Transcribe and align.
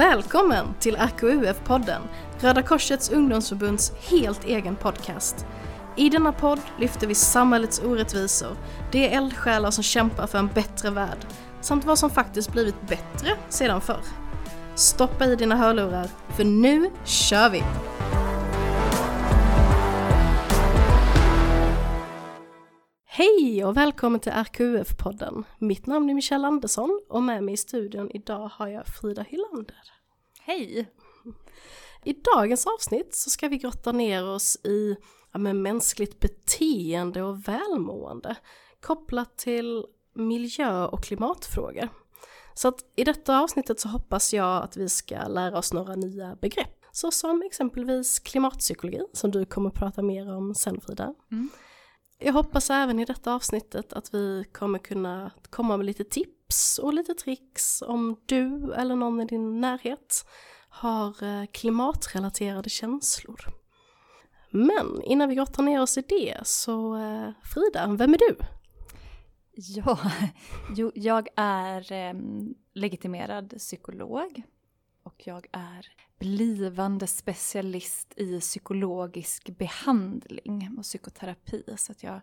Välkommen 0.00 0.66
till 0.78 0.96
RKUF-podden, 0.96 2.02
Röda 2.38 2.62
Korsets 2.62 3.10
ungdomsförbunds 3.10 3.92
helt 4.10 4.44
egen 4.44 4.76
podcast. 4.76 5.46
I 5.96 6.08
denna 6.08 6.32
podd 6.32 6.60
lyfter 6.78 7.06
vi 7.06 7.14
samhällets 7.14 7.82
orättvisor, 7.82 8.56
de 8.92 9.08
eldsjälar 9.08 9.70
som 9.70 9.82
kämpar 9.84 10.26
för 10.26 10.38
en 10.38 10.48
bättre 10.48 10.90
värld, 10.90 11.26
samt 11.60 11.84
vad 11.84 11.98
som 11.98 12.10
faktiskt 12.10 12.52
blivit 12.52 12.88
bättre 12.88 13.36
sedan 13.48 13.80
förr. 13.80 14.04
Stoppa 14.74 15.26
i 15.26 15.36
dina 15.36 15.56
hörlurar, 15.56 16.08
för 16.36 16.44
nu 16.44 16.90
kör 17.04 17.50
vi! 17.50 17.62
Hej 23.12 23.64
och 23.64 23.76
välkommen 23.76 24.20
till 24.20 24.32
RKUF-podden. 24.32 25.44
Mitt 25.58 25.86
namn 25.86 26.10
är 26.10 26.14
Michelle 26.14 26.46
Andersson 26.46 27.00
och 27.08 27.22
med 27.22 27.44
mig 27.44 27.54
i 27.54 27.56
studion 27.56 28.10
idag 28.10 28.50
har 28.54 28.68
jag 28.68 28.86
Frida 28.86 29.22
Hylander. 29.22 29.99
Hej! 30.50 30.90
I 32.04 32.12
dagens 32.12 32.66
avsnitt 32.66 33.14
så 33.14 33.30
ska 33.30 33.48
vi 33.48 33.56
grotta 33.56 33.92
ner 33.92 34.28
oss 34.28 34.56
i 34.64 34.96
ja, 35.32 35.38
mänskligt 35.38 36.20
beteende 36.20 37.22
och 37.22 37.48
välmående 37.48 38.36
kopplat 38.80 39.38
till 39.38 39.84
miljö 40.14 40.86
och 40.86 41.04
klimatfrågor. 41.04 41.88
Så 42.54 42.68
att 42.68 42.84
i 42.96 43.04
detta 43.04 43.40
avsnittet 43.40 43.80
så 43.80 43.88
hoppas 43.88 44.34
jag 44.34 44.62
att 44.62 44.76
vi 44.76 44.88
ska 44.88 45.28
lära 45.28 45.58
oss 45.58 45.72
några 45.72 45.96
nya 45.96 46.36
begrepp 46.36 46.84
såsom 46.92 47.42
exempelvis 47.42 48.18
klimatpsykologi 48.18 49.00
som 49.12 49.30
du 49.30 49.44
kommer 49.44 49.68
att 49.68 49.76
prata 49.76 50.02
mer 50.02 50.36
om 50.36 50.54
sen 50.54 50.80
Frida. 50.80 51.14
Mm. 51.30 51.50
Jag 52.18 52.32
hoppas 52.32 52.70
även 52.70 52.98
i 52.98 53.04
detta 53.04 53.34
avsnittet 53.34 53.92
att 53.92 54.14
vi 54.14 54.44
kommer 54.52 54.78
kunna 54.78 55.30
komma 55.50 55.76
med 55.76 55.86
lite 55.86 56.04
tips 56.04 56.39
och 56.82 56.94
lite 56.94 57.14
tricks 57.14 57.82
om 57.82 58.16
du 58.26 58.74
eller 58.74 58.96
någon 58.96 59.20
i 59.20 59.24
din 59.24 59.60
närhet 59.60 60.24
har 60.68 61.22
eh, 61.22 61.46
klimatrelaterade 61.46 62.70
känslor. 62.70 63.40
Men 64.50 65.02
innan 65.02 65.28
vi 65.28 65.34
grottar 65.34 65.62
ner 65.62 65.82
oss 65.82 65.98
i 65.98 66.04
det 66.08 66.40
så 66.44 66.96
eh, 66.96 67.30
Frida, 67.44 67.86
vem 67.98 68.14
är 68.14 68.18
du? 68.18 68.36
Ja, 69.52 69.98
jo, 70.76 70.92
jag 70.94 71.28
är 71.36 71.92
eh, 71.92 72.14
legitimerad 72.74 73.54
psykolog 73.58 74.42
och 75.02 75.26
jag 75.26 75.46
är 75.52 75.86
blivande 76.18 77.06
specialist 77.06 78.12
i 78.16 78.40
psykologisk 78.40 79.58
behandling 79.58 80.74
och 80.78 80.82
psykoterapi. 80.82 81.64
Så 81.76 81.92
att 81.92 82.02
jag 82.02 82.20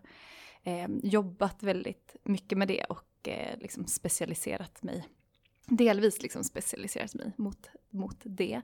eh, 0.62 0.88
jobbat 1.02 1.62
väldigt 1.62 2.16
mycket 2.22 2.58
med 2.58 2.68
det 2.68 2.84
och 2.84 3.07
eh, 3.26 3.58
liksom 3.58 3.86
specialiserat 3.86 4.82
mig 4.82 5.08
delvis 5.70 6.22
liksom 6.22 6.44
specialiserat 6.44 7.14
mig 7.14 7.32
mot, 7.36 7.70
mot 7.90 8.16
det. 8.22 8.62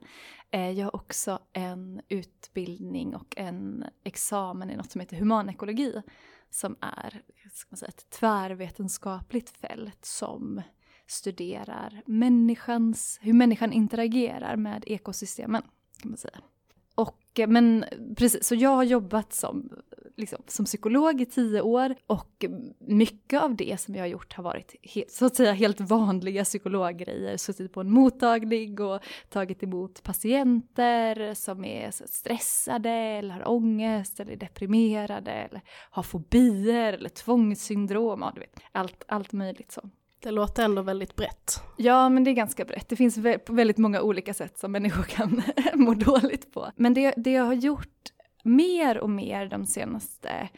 Eh, 0.51 0.71
jag 0.71 0.85
har 0.85 0.95
också 0.95 1.39
en 1.53 2.01
utbildning 2.09 3.15
och 3.15 3.33
en 3.37 3.85
examen 4.03 4.69
i 4.69 4.75
något 4.75 4.91
som 4.91 5.01
heter 5.01 5.17
humanekologi 5.17 6.01
som 6.49 6.75
är 6.81 7.21
ska 7.53 7.67
man 7.71 7.77
säga, 7.77 7.89
ett 7.89 8.09
tvärvetenskapligt 8.09 9.49
fält 9.49 10.05
som 10.05 10.61
studerar 11.07 12.01
människans, 12.05 13.19
hur 13.21 13.33
människan 13.33 13.73
interagerar 13.73 14.55
med 14.55 14.83
ekosystemen. 14.87 15.61
kan 16.01 16.11
man 16.11 16.17
säga. 16.17 16.41
Men 17.47 17.85
precis, 18.17 18.47
så 18.47 18.55
jag 18.55 18.69
har 18.69 18.83
jobbat 18.83 19.33
som, 19.33 19.69
liksom, 20.17 20.39
som 20.47 20.65
psykolog 20.65 21.21
i 21.21 21.25
tio 21.25 21.61
år 21.61 21.95
och 22.07 22.45
mycket 22.79 23.41
av 23.41 23.55
det 23.55 23.81
som 23.81 23.95
jag 23.95 24.01
har 24.01 24.07
gjort 24.07 24.33
har 24.33 24.43
varit 24.43 24.75
helt, 24.83 25.11
så 25.11 25.25
att 25.25 25.35
säga 25.35 25.53
helt 25.53 25.81
vanliga 25.81 26.43
psykologgrejer. 26.43 27.37
Suttit 27.37 27.73
på 27.73 27.81
en 27.81 27.91
mottagning 27.91 28.81
och 28.81 29.01
tagit 29.29 29.63
emot 29.63 30.03
patienter 30.03 31.33
som 31.33 31.65
är 31.65 31.91
stressade 31.91 32.89
eller 32.89 33.33
har 33.33 33.49
ångest 33.49 34.19
eller 34.19 34.31
är 34.31 34.37
deprimerade 34.37 35.31
eller 35.31 35.61
har 35.89 36.03
fobier 36.03 36.93
eller 36.93 37.09
tvångssyndrom. 37.09 38.21
Ja, 38.21 38.31
du 38.35 38.39
vet, 38.39 38.59
allt, 38.71 39.03
allt 39.07 39.33
möjligt 39.33 39.71
så. 39.71 39.89
Det 40.25 40.31
låter 40.31 40.63
ändå 40.63 40.81
väldigt 40.81 41.15
brett. 41.15 41.61
Ja, 41.77 42.09
men 42.09 42.23
det 42.23 42.31
är 42.31 42.35
ganska 42.35 42.65
brett. 42.65 42.89
Det 42.89 42.95
finns 42.95 43.17
väldigt 43.47 43.77
många 43.77 44.01
olika 44.01 44.33
sätt 44.33 44.57
som 44.57 44.71
människor 44.71 45.03
kan 45.03 45.43
må 45.73 45.93
dåligt 45.93 46.53
på. 46.53 46.71
Men 46.75 46.93
det, 46.93 47.13
det 47.17 47.31
jag 47.31 47.43
har 47.43 47.53
gjort 47.53 48.11
mer 48.43 48.97
och 48.97 49.09
mer 49.09 49.45
de 49.45 49.65
senaste 49.65 50.49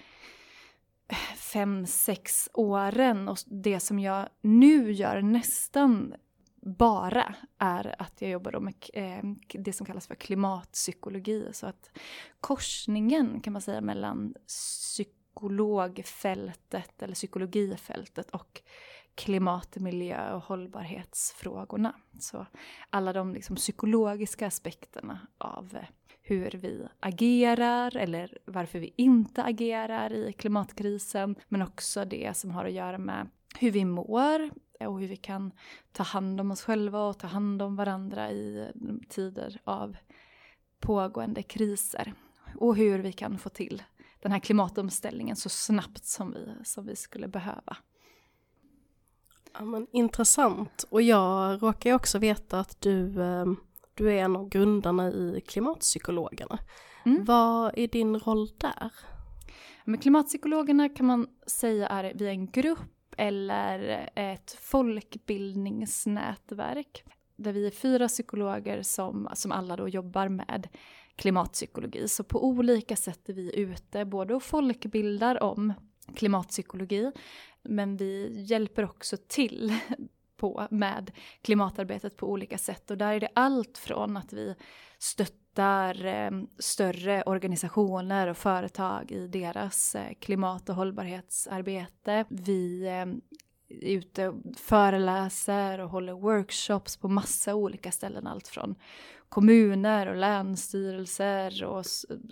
fem, 1.35 1.85
sex 1.85 2.50
åren 2.53 3.27
och 3.27 3.38
det 3.45 3.79
som 3.79 4.00
jag 4.00 4.29
nu 4.41 4.91
gör 4.91 5.22
nästan 5.22 6.13
bara 6.61 7.35
är 7.57 8.01
att 8.01 8.22
jag 8.22 8.31
jobbar 8.31 8.59
med 8.59 8.73
eh, 8.94 9.23
det 9.53 9.73
som 9.73 9.85
kallas 9.85 10.07
för 10.07 10.16
klimatpsykologi. 10.16 11.50
Så 11.53 11.67
att 11.67 11.89
korsningen 12.39 13.41
kan 13.41 13.53
man 13.53 13.61
säga 13.61 13.81
mellan 13.81 14.33
psykologfältet 14.47 17.01
eller 17.01 17.16
psykologifältet 17.16 18.29
och 18.29 18.61
klimat, 19.17 19.75
miljö 19.75 20.33
och 20.33 20.44
hållbarhetsfrågorna. 20.44 21.94
Så 22.19 22.45
alla 22.89 23.13
de 23.13 23.33
liksom 23.33 23.55
psykologiska 23.55 24.47
aspekterna 24.47 25.19
av 25.38 25.75
eh, 25.75 25.88
hur 26.22 26.51
vi 26.51 26.88
agerar 27.00 27.97
eller 27.97 28.38
varför 28.45 28.79
vi 28.79 28.94
inte 28.97 29.44
agerar 29.44 30.13
i 30.13 30.33
klimatkrisen. 30.33 31.35
Men 31.47 31.61
också 31.61 32.06
det 32.06 32.38
som 32.38 32.51
har 32.51 32.66
att 32.66 32.72
göra 32.72 32.97
med 32.97 33.29
hur 33.59 33.72
vi 33.72 33.85
mår 33.85 34.50
och 34.79 35.00
hur 35.00 35.07
vi 35.07 35.17
kan 35.17 35.51
ta 35.91 36.03
hand 36.03 36.41
om 36.41 36.51
oss 36.51 36.61
själva 36.61 37.03
och 37.03 37.19
ta 37.19 37.27
hand 37.27 37.61
om 37.61 37.75
varandra 37.75 38.31
i 38.31 38.72
tider 39.09 39.61
av 39.63 39.97
pågående 40.79 41.44
kriser. 41.44 42.13
Och 42.56 42.75
hur 42.75 43.00
vi 43.00 43.13
kan 43.13 43.38
få 43.38 43.50
till 43.50 43.83
den 44.19 44.31
här 44.31 44.39
klimatomställningen 44.39 45.35
så 45.35 45.50
snabbt 45.50 46.06
som 46.06 46.31
vi, 46.31 46.56
som 46.63 46.85
vi 46.85 46.95
skulle 46.95 47.27
behöva. 47.27 47.77
Ja, 49.59 49.66
men, 49.66 49.88
intressant. 49.91 50.85
Och 50.90 51.01
jag 51.01 51.63
råkar 51.63 51.90
ju 51.90 51.95
också 51.95 52.19
veta 52.19 52.59
att 52.59 52.81
du, 52.81 53.23
ehm, 53.23 53.56
du 53.94 54.12
är 54.12 54.23
en 54.23 54.35
av 54.35 54.50
grundarna 54.50 55.12
i 55.12 55.41
Klimatpsykologerna. 55.47 56.59
Mm. 57.06 57.25
Vad 57.25 57.78
är 57.78 57.88
din 57.88 58.19
roll 58.19 58.50
där? 58.57 58.91
Men 59.85 60.00
klimatpsykologerna 60.00 60.90
kan 60.90 61.06
man 61.06 61.28
säga 61.47 61.88
är 61.88 62.13
vi 62.16 62.28
en 62.28 62.51
grupp 62.51 63.16
eller 63.18 64.09
ett 64.16 64.51
folkbildningsnätverk. 64.51 67.03
Där 67.35 67.53
vi 67.53 67.68
är 67.68 67.72
fyra 67.72 68.07
psykologer 68.07 68.81
som, 68.81 69.29
som 69.34 69.51
alla 69.51 69.75
då 69.75 69.88
jobbar 69.88 70.29
med 70.29 70.68
klimatpsykologi. 71.16 72.07
Så 72.07 72.24
på 72.24 72.45
olika 72.45 72.95
sätt 72.95 73.29
är 73.29 73.34
vi 73.34 73.59
ute 73.59 74.06
både 74.06 74.35
och 74.35 74.44
folkbildar 74.44 75.44
om 75.44 75.74
klimatpsykologi 76.16 77.12
men 77.67 77.97
vi 77.97 78.41
hjälper 78.41 78.85
också 78.85 79.17
till 79.28 79.73
på 80.38 80.67
med 80.72 81.11
klimatarbetet 81.41 82.17
på 82.17 82.31
olika 82.31 82.57
sätt 82.57 82.91
och 82.91 82.97
där 82.97 83.13
är 83.13 83.19
det 83.19 83.29
allt 83.33 83.78
från 83.78 84.17
att 84.17 84.33
vi 84.33 84.55
stöttar 84.97 86.06
eh, 86.06 86.31
större 86.59 87.23
organisationer 87.23 88.27
och 88.27 88.38
företag 88.38 89.11
i 89.11 89.27
deras 89.27 89.95
eh, 89.95 90.13
klimat 90.19 90.69
och 90.69 90.75
hållbarhetsarbete. 90.75 92.25
Vi 92.29 92.88
eh, 92.88 92.91
är 92.91 93.17
ute 93.69 94.27
och 94.27 94.35
föreläser 94.57 95.79
och 95.79 95.89
håller 95.89 96.13
workshops 96.13 96.97
på 96.97 97.07
massa 97.07 97.56
olika 97.56 97.91
ställen, 97.91 98.27
allt 98.27 98.47
från 98.47 98.75
kommuner 99.29 100.07
och 100.07 100.16
länsstyrelser 100.16 101.63
och 101.63 101.85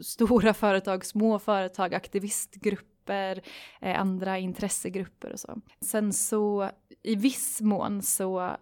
stora 0.04 0.54
företag, 0.54 1.06
små 1.06 1.40
företag, 1.40 1.94
aktivistgrupper 1.94 2.95
grupper, 3.06 3.42
eh, 3.82 4.00
andra 4.00 4.38
intressegrupper 4.38 5.34
och 5.34 5.40
så. 5.40 5.62
Sen 5.82 6.14
så 6.14 6.72
i 7.04 7.16
viss 7.16 7.62
mån 7.62 8.02
så 8.02 8.58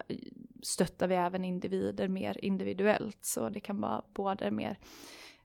stöttar 0.62 1.08
vi 1.08 1.14
även 1.14 1.44
individer 1.44 2.08
mer 2.08 2.44
individuellt. 2.44 3.18
Så 3.24 3.48
det 3.48 3.60
kan 3.60 3.80
vara 3.80 4.02
både 4.14 4.50
mer 4.50 4.78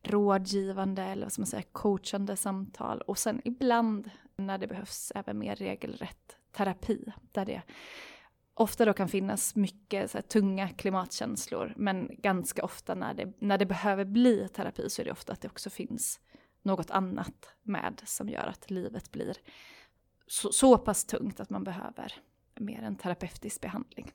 rådgivande 0.04 1.04
eller 1.04 1.26
vad 1.26 1.32
ska 1.32 1.42
man 1.42 1.48
säga, 1.48 1.64
coachande 1.72 2.36
samtal. 2.36 3.02
Och 3.02 3.18
sen 3.18 3.42
ibland 3.46 4.10
när 4.38 4.58
det 4.58 4.68
behövs 4.68 5.12
även 5.16 5.40
mer 5.40 5.56
regelrätt 5.56 6.38
terapi 6.52 7.14
där 7.32 7.46
det 7.46 7.62
ofta 8.54 8.86
då 8.86 8.94
kan 8.94 9.08
finnas 9.08 9.56
mycket 9.56 10.12
så 10.12 10.18
här, 10.18 10.24
tunga 10.24 10.70
klimatkänslor. 10.70 11.74
Men 11.78 12.10
ganska 12.18 12.64
ofta 12.64 12.96
när 12.96 13.14
det, 13.14 13.34
när 13.40 13.58
det 13.58 13.66
behöver 13.66 14.06
bli 14.06 14.48
terapi 14.48 14.90
så 14.90 15.02
är 15.02 15.06
det 15.06 15.12
ofta 15.12 15.34
att 15.34 15.42
det 15.42 15.48
också 15.48 15.70
finns 15.70 16.20
något 16.62 16.92
annat 16.92 17.50
med 17.64 18.02
som 18.06 18.30
gör 18.30 18.48
att 18.48 18.72
livet 18.72 19.12
blir 19.12 19.38
så, 20.28 20.52
så 20.52 20.78
pass 20.78 21.06
tungt 21.06 21.40
att 21.40 21.50
man 21.50 21.64
behöver 21.64 22.14
mer 22.56 22.82
en 22.82 22.96
terapeutisk 22.96 23.62
behandling. 23.62 24.12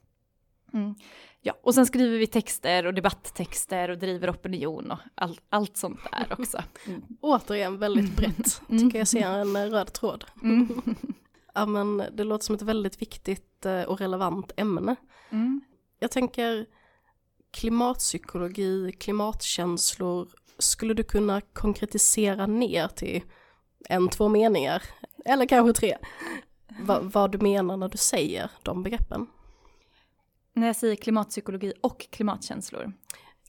Mm. 0.73 0.95
Ja, 1.41 1.55
och 1.63 1.75
sen 1.75 1.87
skriver 1.87 2.19
vi 2.19 2.27
texter 2.27 2.87
och 2.87 2.95
debatttexter 2.95 3.89
och 3.89 3.99
driver 3.99 4.31
opinion 4.31 4.91
och 4.91 4.99
all, 5.15 5.41
allt 5.49 5.77
sånt 5.77 6.01
där 6.13 6.37
också. 6.41 6.63
Mm. 6.87 7.03
Återigen 7.21 7.79
väldigt 7.79 8.17
brett, 8.17 8.61
mm. 8.69 8.83
tycker 8.83 8.99
jag 8.99 9.09
ser 9.09 9.29
en 9.29 9.71
röd 9.71 9.93
tråd. 9.93 10.25
Mm. 10.43 10.69
ja 11.55 11.67
men 11.67 12.03
det 12.13 12.25
låter 12.25 12.45
som 12.45 12.55
ett 12.55 12.63
väldigt 12.63 13.03
viktigt 13.03 13.67
eh, 13.67 13.83
och 13.83 13.99
relevant 13.99 14.53
ämne. 14.57 14.97
Mm. 15.31 15.61
Jag 15.99 16.11
tänker, 16.11 16.67
klimatpsykologi, 17.51 18.93
klimatkänslor, 18.93 20.29
skulle 20.59 20.95
du 20.95 21.03
kunna 21.03 21.41
konkretisera 21.41 22.47
ner 22.47 22.89
till 22.89 23.23
en, 23.89 24.09
två 24.09 24.29
meningar, 24.29 24.83
eller 25.25 25.47
kanske 25.47 25.81
tre, 25.81 25.97
Va, 26.81 27.01
vad 27.03 27.33
du 27.33 27.39
menar 27.39 27.77
när 27.77 27.89
du 27.89 27.99
säger 27.99 28.51
de 28.63 28.83
begreppen? 28.83 29.27
När 30.53 30.67
jag 30.67 30.77
säger 30.77 30.97
klimatpsykologi 30.97 31.73
och 31.81 32.07
klimatkänslor, 32.11 32.93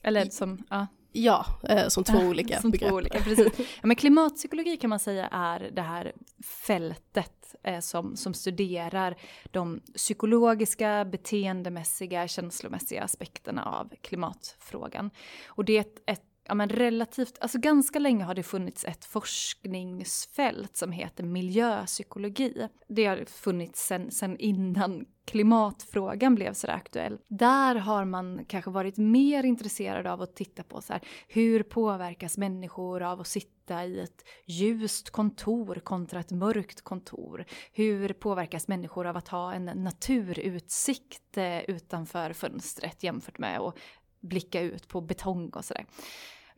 eller 0.02 0.24
som, 0.24 0.58
ja. 0.70 0.86
Ja, 1.12 1.46
eh, 1.62 1.88
som 1.88 2.04
två 2.04 2.18
olika 2.28 2.60
som 2.60 2.70
begrepp. 2.70 2.90
Två 2.90 2.96
olika, 2.96 3.20
precis. 3.20 3.52
Ja, 3.58 3.86
men 3.86 3.96
klimatpsykologi 3.96 4.76
kan 4.76 4.90
man 4.90 4.98
säga 4.98 5.28
är 5.32 5.70
det 5.72 5.82
här 5.82 6.12
fältet 6.44 7.54
eh, 7.62 7.80
som, 7.80 8.16
som 8.16 8.34
studerar 8.34 9.16
de 9.44 9.80
psykologiska, 9.94 11.04
beteendemässiga, 11.04 12.28
känslomässiga 12.28 13.02
aspekterna 13.02 13.64
av 13.64 13.92
klimatfrågan. 14.02 15.10
Och 15.46 15.64
det 15.64 15.76
är 15.76 15.80
ett, 15.80 16.02
ett 16.06 16.24
ja, 16.48 16.54
men 16.54 16.68
relativt, 16.68 17.38
alltså 17.40 17.58
ganska 17.58 17.98
länge 17.98 18.24
har 18.24 18.34
det 18.34 18.42
funnits 18.42 18.84
ett 18.84 19.04
forskningsfält 19.04 20.76
som 20.76 20.92
heter 20.92 21.24
miljöpsykologi. 21.24 22.68
Det 22.88 23.06
har 23.06 23.24
funnits 23.24 23.86
sen, 23.86 24.10
sen 24.10 24.36
innan 24.38 25.06
klimatfrågan 25.24 26.34
blev 26.34 26.52
så 26.52 26.66
aktuell. 26.66 27.18
Där 27.28 27.74
har 27.74 28.04
man 28.04 28.44
kanske 28.44 28.70
varit 28.70 28.96
mer 28.96 29.44
intresserad 29.44 30.06
av 30.06 30.22
att 30.22 30.36
titta 30.36 30.62
på 30.62 30.80
så 30.80 30.92
här, 30.92 31.02
hur 31.28 31.62
påverkas 31.62 32.38
människor 32.38 33.02
av 33.02 33.20
att 33.20 33.26
sitta 33.26 33.84
i 33.84 34.00
ett 34.00 34.24
ljust 34.46 35.10
kontor 35.10 35.74
kontra 35.74 36.20
ett 36.20 36.30
mörkt 36.30 36.82
kontor? 36.82 37.44
Hur 37.72 38.12
påverkas 38.12 38.68
människor 38.68 39.06
av 39.06 39.16
att 39.16 39.28
ha 39.28 39.52
en 39.52 39.64
naturutsikt 39.64 41.36
eh, 41.36 41.60
utanför 41.60 42.32
fönstret 42.32 43.02
jämfört 43.02 43.38
med 43.38 43.60
att 43.60 43.76
blicka 44.20 44.60
ut 44.60 44.88
på 44.88 45.00
betong 45.00 45.50
och 45.50 45.64
sådär. 45.64 45.86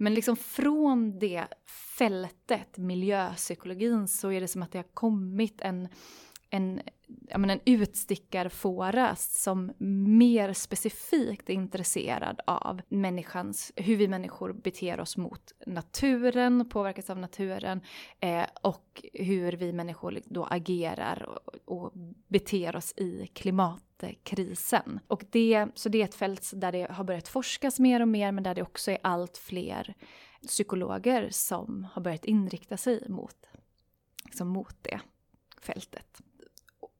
Men 0.00 0.14
liksom 0.14 0.36
från 0.36 1.18
det 1.18 1.46
fältet, 1.98 2.78
miljöpsykologin, 2.78 4.08
så 4.08 4.32
är 4.32 4.40
det 4.40 4.48
som 4.48 4.62
att 4.62 4.72
det 4.72 4.78
har 4.78 4.94
kommit 4.94 5.60
en, 5.60 5.88
en, 6.50 6.80
jag 7.28 7.40
menar, 7.40 7.54
en 7.54 7.74
utstickarfåra 7.74 9.16
som 9.16 9.72
mer 10.18 10.52
specifikt 10.52 11.50
är 11.50 11.54
intresserad 11.54 12.40
av 12.46 12.80
människans, 12.88 13.72
hur 13.76 13.96
vi 13.96 14.08
människor 14.08 14.52
beter 14.52 15.00
oss 15.00 15.16
mot 15.16 15.52
naturen, 15.66 16.68
påverkas 16.68 17.10
av 17.10 17.18
naturen 17.18 17.80
eh, 18.20 18.46
och 18.62 19.04
hur 19.12 19.52
vi 19.52 19.72
människor 19.72 20.20
då 20.24 20.44
agerar 20.44 21.22
och, 21.22 21.84
och 21.84 21.92
beter 22.28 22.76
oss 22.76 22.92
i 22.96 23.26
klimat 23.26 23.87
krisen. 24.22 25.00
Och 25.06 25.24
det, 25.30 25.66
så 25.74 25.88
det 25.88 26.00
är 26.00 26.04
ett 26.04 26.14
fält 26.14 26.50
där 26.54 26.72
det 26.72 26.90
har 26.90 27.04
börjat 27.04 27.28
forskas 27.28 27.80
mer 27.80 28.02
och 28.02 28.08
mer 28.08 28.32
men 28.32 28.44
där 28.44 28.54
det 28.54 28.62
också 28.62 28.90
är 28.90 28.98
allt 29.02 29.38
fler 29.38 29.94
psykologer 30.46 31.28
som 31.30 31.86
har 31.92 32.02
börjat 32.02 32.24
inrikta 32.24 32.76
sig 32.76 33.08
mot, 33.08 33.46
liksom 34.24 34.48
mot 34.48 34.76
det 34.82 35.00
fältet. 35.60 36.22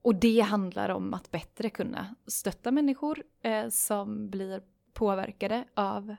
Och 0.03 0.15
det 0.15 0.41
handlar 0.41 0.89
om 0.89 1.15
att 1.15 1.31
bättre 1.31 1.71
kunna 1.71 2.15
stötta 2.27 2.71
människor 2.71 3.23
eh, 3.43 3.69
som 3.69 4.31
blir 4.31 4.63
påverkade 4.93 5.65
av, 5.75 6.17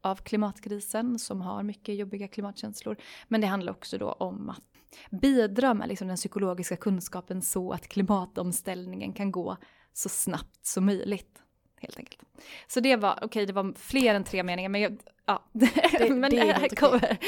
av 0.00 0.16
klimatkrisen, 0.16 1.18
som 1.18 1.40
har 1.40 1.62
mycket 1.62 1.94
jobbiga 1.96 2.28
klimatkänslor. 2.28 2.96
Men 3.28 3.40
det 3.40 3.46
handlar 3.46 3.72
också 3.72 3.98
då 3.98 4.12
om 4.12 4.50
att 4.50 4.62
bidra 5.10 5.74
med 5.74 5.88
liksom 5.88 6.08
den 6.08 6.16
psykologiska 6.16 6.76
kunskapen 6.76 7.42
så 7.42 7.72
att 7.72 7.88
klimatomställningen 7.88 9.12
kan 9.12 9.32
gå 9.32 9.56
så 9.92 10.08
snabbt 10.08 10.66
som 10.66 10.86
möjligt. 10.86 11.38
Helt 11.80 11.96
enkelt. 11.96 12.22
Så 12.66 12.80
det 12.80 12.96
var, 12.96 13.12
okej 13.12 13.26
okay, 13.26 13.46
det 13.46 13.52
var 13.52 13.74
fler 13.78 14.14
än 14.14 14.24
tre 14.24 14.42
meningar 14.42 14.68
men 14.68 14.80
jag, 14.80 15.02
ja. 15.26 15.44
Det, 15.52 16.10
men 16.10 16.30
det 16.30 16.52
här 16.52 16.68
kommer. 16.68 17.18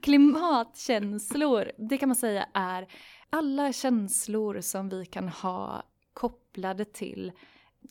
Klimatkänslor, 0.00 1.72
det 1.78 1.98
kan 1.98 2.08
man 2.08 2.16
säga 2.16 2.48
är 2.54 2.86
alla 3.30 3.72
känslor 3.72 4.60
som 4.60 4.88
vi 4.88 5.06
kan 5.06 5.28
ha 5.28 5.82
kopplade 6.12 6.84
till 6.84 7.32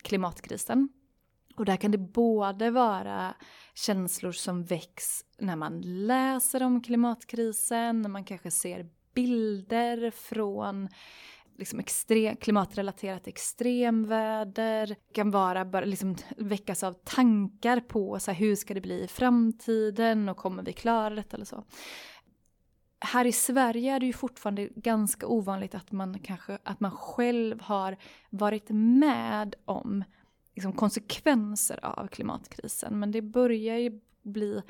klimatkrisen. 0.03 0.89
Och 1.55 1.65
där 1.65 1.77
kan 1.77 1.91
det 1.91 1.97
både 1.97 2.71
vara 2.71 3.35
känslor 3.73 4.31
som 4.31 4.63
väcks 4.63 5.25
när 5.37 5.55
man 5.55 5.81
läser 5.81 6.63
om 6.63 6.81
klimatkrisen, 6.81 8.01
när 8.01 8.09
man 8.09 8.23
kanske 8.23 8.51
ser 8.51 8.89
bilder 9.13 10.11
från 10.11 10.89
liksom 11.57 11.79
extrem, 11.79 12.35
klimatrelaterat 12.35 13.27
extremväder, 13.27 14.95
kan 15.13 15.31
vara 15.31 15.65
bara 15.65 15.85
liksom 15.85 16.15
väckas 16.37 16.83
av 16.83 16.93
tankar 16.93 17.79
på 17.79 18.19
så 18.19 18.31
här, 18.31 18.39
hur 18.39 18.55
ska 18.55 18.73
det 18.73 18.81
bli 18.81 19.03
i 19.03 19.07
framtiden 19.07 20.29
och 20.29 20.37
kommer 20.37 20.63
vi 20.63 20.73
klara 20.73 21.15
detta 21.15 21.37
eller 21.37 21.45
så. 21.45 21.63
Här 22.99 23.25
i 23.25 23.31
Sverige 23.31 23.95
är 23.95 23.99
det 23.99 24.05
ju 24.05 24.13
fortfarande 24.13 24.69
ganska 24.75 25.27
ovanligt 25.27 25.75
att 25.75 25.91
man 25.91 26.19
kanske 26.19 26.57
att 26.63 26.79
man 26.79 26.91
själv 26.91 27.61
har 27.61 27.97
varit 28.29 28.69
med 28.69 29.55
om 29.65 30.03
liksom, 30.55 30.73
konsekvenser 30.73 31.85
av 31.85 32.07
klimatkrisen. 32.07 32.99
Men 32.99 33.11
det 33.11 33.21
börjar 33.21 33.77
ju 33.77 34.01
bli 34.23 34.61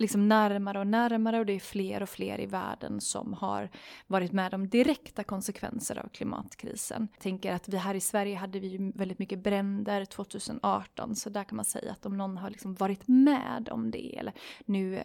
liksom 0.00 0.28
närmare 0.28 0.78
och 0.78 0.86
närmare 0.86 1.38
och 1.38 1.46
det 1.46 1.52
är 1.52 1.60
fler 1.60 2.02
och 2.02 2.08
fler 2.08 2.40
i 2.40 2.46
världen 2.46 3.00
som 3.00 3.32
har 3.32 3.70
varit 4.06 4.32
med 4.32 4.54
om 4.54 4.68
direkta 4.68 5.24
konsekvenser 5.24 5.98
av 5.98 6.08
klimatkrisen. 6.08 7.08
Jag 7.12 7.22
tänker 7.22 7.52
att 7.52 7.68
vi 7.68 7.76
här 7.76 7.94
i 7.94 8.00
Sverige 8.00 8.36
hade 8.36 8.60
vi 8.60 8.66
ju 8.66 8.92
väldigt 8.94 9.18
mycket 9.18 9.38
bränder 9.38 10.04
2018 10.04 11.16
så 11.16 11.30
där 11.30 11.44
kan 11.44 11.56
man 11.56 11.64
säga 11.64 11.92
att 11.92 12.06
om 12.06 12.16
någon 12.16 12.36
har 12.36 12.50
liksom 12.50 12.74
varit 12.74 13.08
med 13.08 13.68
om 13.70 13.90
det 13.90 14.18
eller 14.18 14.32
nu 14.64 15.02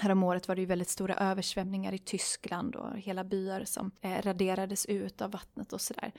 Häromåret 0.00 0.48
var 0.48 0.54
det 0.54 0.60
ju 0.60 0.66
väldigt 0.66 0.88
stora 0.88 1.14
översvämningar 1.14 1.92
i 1.92 1.98
Tyskland 1.98 2.76
och 2.76 2.98
hela 2.98 3.24
byar 3.24 3.64
som 3.64 3.90
eh, 4.00 4.22
raderades 4.22 4.86
ut 4.86 5.22
av 5.22 5.30
vattnet 5.30 5.72
och 5.72 5.80
sådär. 5.80 6.12